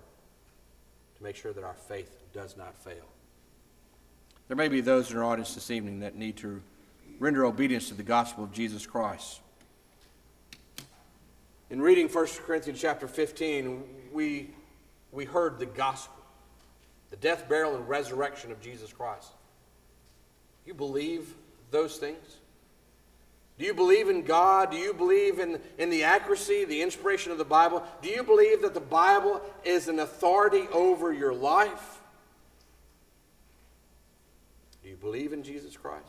to 1.17 1.23
make 1.23 1.35
sure 1.35 1.51
that 1.51 1.65
our 1.65 1.73
faith 1.73 2.23
does 2.33 2.55
not 2.55 2.77
fail. 2.77 3.05
There 4.47 4.55
may 4.55 4.69
be 4.69 4.79
those 4.79 5.11
in 5.11 5.17
our 5.17 5.25
audience 5.25 5.53
this 5.53 5.69
evening 5.69 5.99
that 5.99 6.15
need 6.15 6.37
to 6.37 6.61
render 7.19 7.45
obedience 7.45 7.89
to 7.89 7.93
the 7.93 8.03
gospel 8.03 8.45
of 8.45 8.53
Jesus 8.53 8.85
Christ. 8.85 9.41
In 11.69 11.81
reading 11.81 12.07
1 12.07 12.27
Corinthians 12.45 12.79
chapter 12.79 13.07
15, 13.07 13.83
we, 14.13 14.49
we 15.11 15.25
heard 15.25 15.59
the 15.59 15.65
gospel, 15.65 16.23
the 17.09 17.17
death, 17.17 17.49
burial, 17.49 17.75
and 17.75 17.87
resurrection 17.89 18.51
of 18.51 18.61
Jesus 18.61 18.93
Christ. 18.93 19.31
You 20.65 20.73
believe 20.73 21.33
those 21.75 21.97
things? 21.97 22.37
Do 23.59 23.65
you 23.65 23.73
believe 23.73 24.07
in 24.07 24.23
God? 24.23 24.71
Do 24.71 24.77
you 24.77 24.93
believe 24.93 25.39
in, 25.39 25.59
in 25.77 25.89
the 25.89 26.03
accuracy, 26.03 26.63
the 26.63 26.81
inspiration 26.81 27.33
of 27.33 27.37
the 27.37 27.45
Bible? 27.45 27.83
Do 28.01 28.07
you 28.07 28.23
believe 28.23 28.61
that 28.61 28.73
the 28.73 28.79
Bible 28.79 29.41
is 29.65 29.89
an 29.89 29.99
authority 29.99 30.67
over 30.71 31.11
your 31.11 31.33
life? 31.33 31.99
Do 34.83 34.89
you 34.89 34.95
believe 34.95 35.33
in 35.33 35.43
Jesus 35.43 35.75
Christ? 35.75 36.05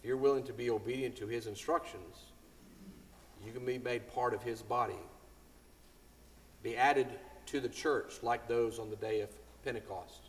If 0.00 0.08
you're 0.08 0.18
willing 0.18 0.44
to 0.44 0.52
be 0.52 0.68
obedient 0.68 1.16
to 1.16 1.26
his 1.26 1.46
instructions, 1.46 2.16
you 3.46 3.52
can 3.52 3.64
be 3.64 3.78
made 3.78 4.12
part 4.12 4.34
of 4.34 4.42
his 4.42 4.60
body, 4.60 5.00
be 6.62 6.76
added 6.76 7.06
to 7.46 7.60
the 7.60 7.68
church 7.70 8.22
like 8.22 8.46
those 8.46 8.78
on 8.78 8.90
the 8.90 8.96
day 8.96 9.20
of 9.20 9.30
Pentecost. 9.64 10.20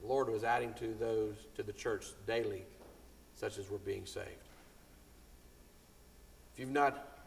The 0.00 0.06
Lord 0.06 0.28
was 0.28 0.44
adding 0.44 0.74
to 0.74 0.94
those 0.94 1.34
to 1.56 1.62
the 1.62 1.72
church 1.72 2.06
daily 2.26 2.64
such 3.34 3.58
as 3.58 3.70
were 3.70 3.78
being 3.78 4.06
saved. 4.06 4.26
If 6.52 6.60
you've 6.60 6.70
not 6.70 7.18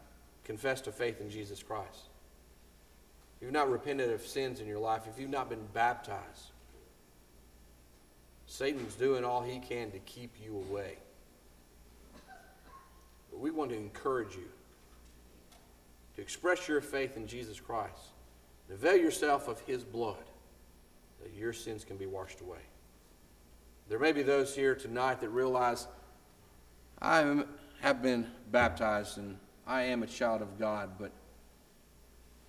confessed 0.44 0.86
a 0.88 0.92
faith 0.92 1.20
in 1.20 1.30
Jesus 1.30 1.62
Christ, 1.62 2.08
if 3.36 3.44
you've 3.44 3.52
not 3.52 3.70
repented 3.70 4.10
of 4.10 4.22
sins 4.26 4.60
in 4.60 4.66
your 4.66 4.80
life, 4.80 5.02
if 5.08 5.20
you've 5.20 5.30
not 5.30 5.48
been 5.48 5.64
baptized, 5.72 6.50
Satan's 8.46 8.96
doing 8.96 9.24
all 9.24 9.42
he 9.42 9.60
can 9.60 9.92
to 9.92 9.98
keep 10.00 10.32
you 10.44 10.56
away. 10.56 10.96
But 13.30 13.38
we 13.38 13.52
want 13.52 13.70
to 13.70 13.76
encourage 13.76 14.34
you 14.34 14.48
to 16.16 16.20
express 16.20 16.66
your 16.66 16.80
faith 16.80 17.16
in 17.16 17.28
Jesus 17.28 17.60
Christ, 17.60 18.10
avail 18.68 18.96
yourself 18.96 19.46
of 19.46 19.60
his 19.60 19.84
blood, 19.84 20.16
that 21.22 21.32
your 21.34 21.52
sins 21.52 21.84
can 21.84 21.96
be 21.96 22.06
washed 22.06 22.40
away. 22.40 22.58
There 23.88 23.98
may 23.98 24.12
be 24.12 24.22
those 24.22 24.54
here 24.54 24.74
tonight 24.74 25.20
that 25.20 25.30
realize 25.30 25.86
I 27.00 27.44
have 27.80 28.02
been 28.02 28.26
baptized 28.50 29.18
and 29.18 29.38
I 29.66 29.82
am 29.84 30.02
a 30.02 30.06
child 30.06 30.42
of 30.42 30.58
God, 30.58 30.90
but 30.98 31.10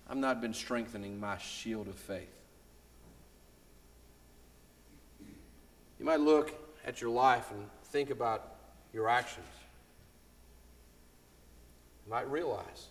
I've 0.08 0.16
not 0.16 0.40
been 0.40 0.54
strengthening 0.54 1.18
my 1.18 1.38
shield 1.38 1.88
of 1.88 1.94
faith. 1.94 2.28
You 5.98 6.04
might 6.04 6.20
look 6.20 6.52
at 6.84 7.00
your 7.00 7.10
life 7.10 7.50
and 7.50 7.66
think 7.84 8.10
about 8.10 8.56
your 8.92 9.08
actions. 9.08 9.46
You 12.04 12.12
might 12.12 12.28
realize 12.30 12.88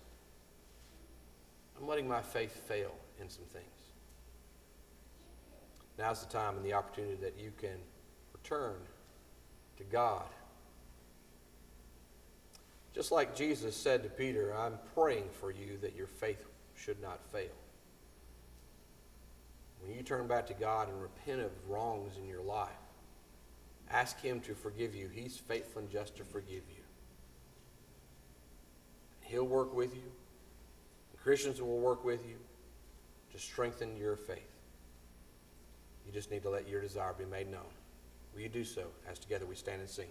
I'm 1.77 1.87
letting 1.87 2.07
my 2.07 2.21
faith 2.21 2.55
fail 2.67 2.95
in 3.19 3.29
some 3.29 3.43
things. 3.45 3.65
Now's 6.01 6.25
the 6.25 6.33
time 6.33 6.57
and 6.57 6.65
the 6.65 6.73
opportunity 6.73 7.15
that 7.21 7.35
you 7.39 7.53
can 7.57 7.77
return 8.33 8.75
to 9.77 9.83
God 9.85 10.25
just 12.93 13.11
like 13.11 13.35
Jesus 13.35 13.75
said 13.75 14.03
to 14.03 14.09
Peter, 14.09 14.53
I'm 14.55 14.77
praying 14.93 15.29
for 15.39 15.51
you 15.51 15.77
that 15.81 15.95
your 15.95 16.07
faith 16.07 16.45
should 16.75 17.01
not 17.01 17.23
fail. 17.31 17.49
When 19.81 19.95
you 19.95 20.03
turn 20.03 20.27
back 20.27 20.45
to 20.47 20.53
God 20.53 20.89
and 20.89 21.01
repent 21.01 21.41
of 21.41 21.51
wrongs 21.67 22.17
in 22.17 22.27
your 22.27 22.41
life, 22.41 22.69
ask 23.89 24.19
Him 24.21 24.41
to 24.41 24.53
forgive 24.53 24.93
you. 24.93 25.09
He's 25.13 25.37
faithful 25.37 25.81
and 25.81 25.89
just 25.89 26.17
to 26.17 26.23
forgive 26.23 26.63
you. 26.69 26.83
He'll 29.21 29.47
work 29.47 29.73
with 29.73 29.95
you. 29.95 30.11
Christians 31.23 31.61
will 31.61 31.79
work 31.79 32.03
with 32.03 32.25
you 32.27 32.35
to 33.31 33.39
strengthen 33.39 33.95
your 33.95 34.15
faith. 34.15 34.50
You 36.05 36.11
just 36.11 36.31
need 36.31 36.43
to 36.43 36.49
let 36.49 36.67
your 36.67 36.81
desire 36.81 37.13
be 37.17 37.25
made 37.25 37.49
known. 37.49 37.69
Will 38.33 38.41
you 38.41 38.49
do 38.49 38.63
so 38.63 38.83
as 39.09 39.19
together 39.19 39.45
we 39.45 39.55
stand 39.55 39.81
and 39.81 39.89
sing? 39.89 40.07